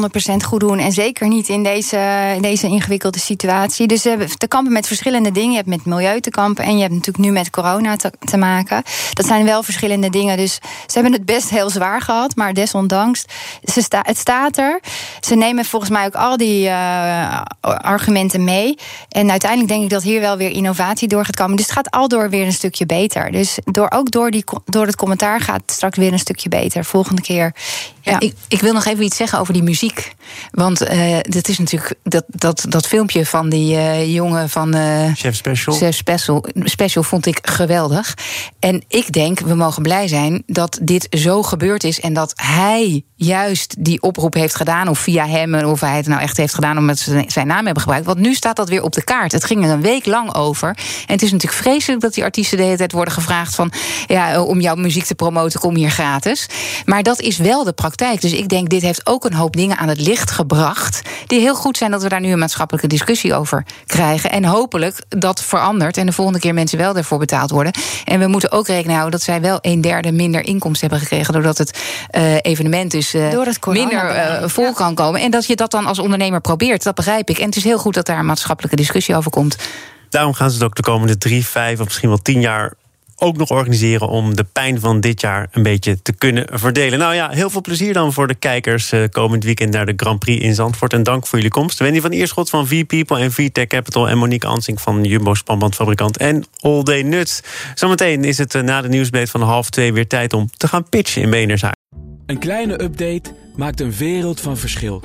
goed 0.45 0.59
doen. 0.59 0.79
En 0.79 0.91
zeker 0.91 1.27
niet 1.27 1.49
in 1.49 1.60
deze, 1.63 1.97
in 2.35 2.41
deze 2.41 2.67
ingewikkelde 2.67 3.19
situatie. 3.19 3.87
Dus 3.87 4.03
hebben 4.03 4.37
te 4.37 4.47
kampen 4.47 4.73
met 4.73 4.87
verschillende 4.87 5.31
dingen. 5.31 5.49
Je 5.49 5.55
hebt 5.55 5.67
met 5.67 5.85
milieu 5.85 6.19
te 6.19 6.29
kampen. 6.29 6.63
En 6.63 6.75
je 6.75 6.81
hebt 6.81 6.93
natuurlijk 6.93 7.25
nu 7.25 7.31
met 7.31 7.49
corona 7.49 7.95
te, 7.95 8.11
te 8.19 8.37
maken. 8.37 8.83
Dat 9.13 9.25
zijn 9.25 9.45
wel 9.45 9.63
verschillende 9.63 10.09
dingen. 10.09 10.37
Dus 10.37 10.53
ze 10.85 10.93
hebben 10.93 11.13
het 11.13 11.25
best 11.25 11.49
heel 11.49 11.69
zwaar 11.69 12.01
gehad. 12.01 12.35
Maar 12.35 12.53
desondanks, 12.53 13.25
ze 13.63 13.81
sta, 13.81 13.99
het 14.03 14.17
staat 14.17 14.57
er. 14.57 14.79
Ze 15.19 15.35
nemen 15.35 15.65
volgens 15.65 15.91
mij 15.91 16.05
ook 16.05 16.15
al 16.15 16.37
die 16.37 16.67
eh, 16.67 17.41
argumenten 17.61 18.43
mee. 18.43 18.77
En 19.09 19.31
uiteindelijk 19.31 19.71
denk 19.71 19.83
ik 19.83 19.89
dat 19.89 20.03
hier 20.03 20.21
wel 20.21 20.37
weer 20.37 20.51
innovatie 20.51 21.07
door 21.07 21.25
gaat 21.25 21.35
komen. 21.35 21.55
Dus 21.55 21.65
het 21.65 21.75
gaat 21.75 21.91
al 21.91 22.07
door 22.07 22.29
weer 22.29 22.45
een 22.45 22.53
stukje 22.53 22.85
beter. 22.85 23.31
Dus 23.31 23.57
door, 23.63 23.89
ook 23.89 24.11
door, 24.11 24.31
die, 24.31 24.43
door 24.65 24.85
het 24.85 24.95
commentaar 24.95 25.39
gaat 25.39 25.61
het 25.61 25.71
straks 25.71 25.97
weer 25.97 26.13
een 26.13 26.19
stukje 26.19 26.49
beter. 26.49 26.85
Volgende 26.85 27.21
keer. 27.21 27.53
Ja, 28.01 28.19
ik, 28.19 28.33
ik 28.47 28.61
wil 28.61 28.73
nog 28.73 28.85
even 28.85 29.03
iets 29.03 29.17
zeggen 29.17 29.39
over 29.39 29.53
die 29.53 29.63
muziek. 29.63 30.13
Want 30.51 30.81
is 31.50 31.50
natuurlijk 31.59 31.93
dat, 32.03 32.23
dat, 32.27 32.65
dat 32.69 32.87
filmpje 32.87 33.25
van 33.25 33.49
die 33.49 33.75
eh, 33.75 34.13
jongen 34.13 34.49
van 34.49 34.73
eh 34.73 35.13
Chef 35.13 35.35
Special. 35.35 35.75
Chef 35.75 35.95
Special, 35.95 36.45
Special 36.63 37.03
vond 37.03 37.25
ik 37.25 37.39
geweldig. 37.41 38.17
En 38.59 38.83
ik 38.87 39.11
denk, 39.11 39.39
we 39.39 39.55
mogen 39.55 39.81
blij 39.81 40.07
zijn 40.07 40.43
dat 40.45 40.79
dit 40.81 41.07
zo 41.09 41.43
gebeurd 41.43 41.83
is. 41.83 41.99
En 41.99 42.13
dat 42.13 42.33
hij 42.35 43.03
juist 43.15 43.75
die 43.79 44.01
oproep 44.01 44.33
heeft 44.33 44.55
gedaan. 44.55 44.87
Of 44.87 44.99
via 44.99 45.27
hem, 45.27 45.55
of 45.55 45.79
hij 45.79 45.97
het 45.97 46.07
nou 46.07 46.21
echt 46.21 46.37
heeft 46.37 46.53
gedaan 46.53 46.77
omdat 46.77 46.99
ze 46.99 47.23
zijn 47.27 47.47
naam 47.47 47.65
hebben 47.65 47.81
gebruikt. 47.83 48.05
Want 48.05 48.19
nu 48.19 48.33
staat 48.33 48.55
dat 48.55 48.69
weer 48.69 48.83
op 48.83 48.93
de 48.93 49.03
kaart. 49.03 49.31
Het 49.31 49.43
ging 49.43 49.63
er 49.63 49.69
een 49.69 49.81
week 49.81 50.05
lang 50.05 50.35
over. 50.35 50.69
En 50.69 51.13
het 51.13 51.21
is 51.21 51.31
natuurlijk 51.31 51.61
vreselijk 51.61 52.01
dat 52.01 52.13
die 52.13 52.23
artiesten 52.23 52.57
de 52.57 52.63
hele 52.63 52.77
tijd 52.77 52.91
worden 52.91 53.13
gevraagd 53.13 53.55
van 53.55 53.71
ja, 54.07 54.43
om 54.43 54.61
jouw 54.61 54.75
muziek 54.75 55.05
te 55.05 55.15
promoten, 55.15 55.59
kom 55.59 55.75
hier 55.75 55.91
gratis. 55.91 56.49
Maar 56.85 57.03
dat 57.03 57.19
is 57.19 57.37
wel 57.37 57.63
de 57.63 57.73
praktijk 57.73 57.89
praktijk. 57.91 58.21
Dus 58.21 58.39
ik 58.39 58.49
denk, 58.49 58.69
dit 58.69 58.81
heeft 58.81 59.07
ook 59.07 59.25
een 59.25 59.33
hoop 59.33 59.55
dingen 59.55 59.77
aan 59.77 59.87
het 59.87 60.01
licht 60.01 60.31
gebracht. 60.31 61.01
Die 61.27 61.40
heel 61.41 61.55
goed 61.55 61.77
zijn 61.77 61.91
dat 61.91 62.03
we 62.03 62.09
daar 62.09 62.19
nu 62.19 62.31
een 62.31 62.39
maatschappelijke 62.39 62.87
discussie 62.87 63.33
over 63.33 63.65
krijgen. 63.85 64.31
En 64.31 64.45
hopelijk 64.45 65.03
dat 65.09 65.43
verandert. 65.43 65.97
En 65.97 66.05
de 66.05 66.11
volgende 66.11 66.39
keer 66.39 66.53
mensen 66.53 66.77
wel 66.77 66.95
ervoor 66.95 67.19
betaald 67.19 67.49
worden. 67.49 67.73
En 68.05 68.19
we 68.19 68.27
moeten 68.27 68.51
ook 68.51 68.67
rekening 68.67 68.97
houden 68.97 69.11
dat 69.11 69.21
zij 69.21 69.41
wel 69.41 69.57
een 69.61 69.81
derde 69.81 70.11
minder 70.11 70.43
inkomsten 70.45 70.89
hebben 70.89 71.07
gekregen. 71.07 71.33
doordat 71.33 71.57
het 71.57 71.79
uh, 72.11 72.35
evenement 72.41 72.91
dus 72.91 73.15
uh, 73.15 73.45
minder 73.65 74.15
uh, 74.15 74.47
vol 74.47 74.63
ja. 74.63 74.71
kan 74.71 74.95
komen. 74.95 75.21
En 75.21 75.31
dat 75.31 75.45
je 75.45 75.55
dat 75.55 75.71
dan 75.71 75.85
als 75.85 75.99
ondernemer 75.99 76.41
probeert, 76.41 76.83
dat 76.83 76.95
begrijp 76.95 77.29
ik. 77.29 77.37
En 77.37 77.45
het 77.45 77.55
is 77.55 77.63
heel 77.63 77.77
goed 77.77 77.93
dat 77.93 78.05
daar 78.05 78.19
een 78.19 78.25
maatschappelijke 78.25 78.75
discussie 78.75 79.15
over 79.15 79.31
komt. 79.31 79.55
Daarom 80.09 80.33
gaan 80.33 80.49
ze 80.49 80.55
het 80.55 80.65
ook 80.65 80.75
de 80.75 80.81
komende 80.81 81.17
drie, 81.17 81.45
vijf 81.45 81.79
of 81.79 81.85
misschien 81.85 82.09
wel 82.09 82.21
tien 82.21 82.41
jaar 82.41 82.73
ook 83.21 83.37
nog 83.37 83.49
organiseren 83.49 84.07
om 84.07 84.35
de 84.35 84.43
pijn 84.43 84.79
van 84.79 84.99
dit 84.99 85.21
jaar 85.21 85.47
een 85.51 85.63
beetje 85.63 86.01
te 86.01 86.13
kunnen 86.13 86.47
verdelen. 86.51 86.99
Nou 86.99 87.13
ja, 87.13 87.29
heel 87.29 87.49
veel 87.49 87.61
plezier 87.61 87.93
dan 87.93 88.13
voor 88.13 88.27
de 88.27 88.35
kijkers 88.35 88.93
uh, 88.93 89.03
komend 89.11 89.43
weekend 89.43 89.73
naar 89.73 89.85
de 89.85 89.93
Grand 89.95 90.19
Prix 90.19 90.43
in 90.43 90.55
Zandvoort. 90.55 90.93
En 90.93 91.03
dank 91.03 91.27
voor 91.27 91.37
jullie 91.37 91.53
komst. 91.53 91.79
Wendy 91.79 92.01
van 92.01 92.11
Ierschot 92.11 92.49
van 92.49 92.67
V-People 92.67 93.19
en 93.19 93.31
VTech 93.31 93.67
Capital 93.67 94.09
en 94.09 94.17
Monique 94.17 94.47
Ansing 94.47 94.81
van 94.81 95.03
Jumbo 95.03 95.33
Spanbandfabrikant 95.33 96.17
en 96.17 96.45
All 96.59 96.83
Day 96.83 97.01
Nuts. 97.01 97.41
Zometeen 97.75 98.23
is 98.23 98.37
het 98.37 98.53
uh, 98.53 98.61
na 98.61 98.81
de 98.81 98.89
nieuwsbeet 98.89 99.29
van 99.29 99.41
half 99.41 99.69
twee 99.69 99.93
weer 99.93 100.07
tijd 100.07 100.33
om 100.33 100.49
te 100.57 100.67
gaan 100.67 100.89
pitchen 100.89 101.21
in 101.21 101.29
Benershaar. 101.29 101.75
Een 102.25 102.39
kleine 102.39 102.81
update 102.83 103.21
maakt 103.55 103.79
een 103.79 103.91
wereld 103.91 104.41
van 104.41 104.57
verschil. 104.57 105.03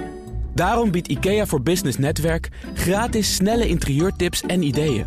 Daarom 0.55 0.91
biedt 0.91 1.09
IKEA 1.09 1.47
voor 1.47 1.63
Business 1.63 1.99
Netwerk 1.99 2.49
gratis 2.75 3.35
snelle 3.35 3.69
interieurtips 3.69 4.41
en 4.41 4.63
ideeën. 4.63 5.07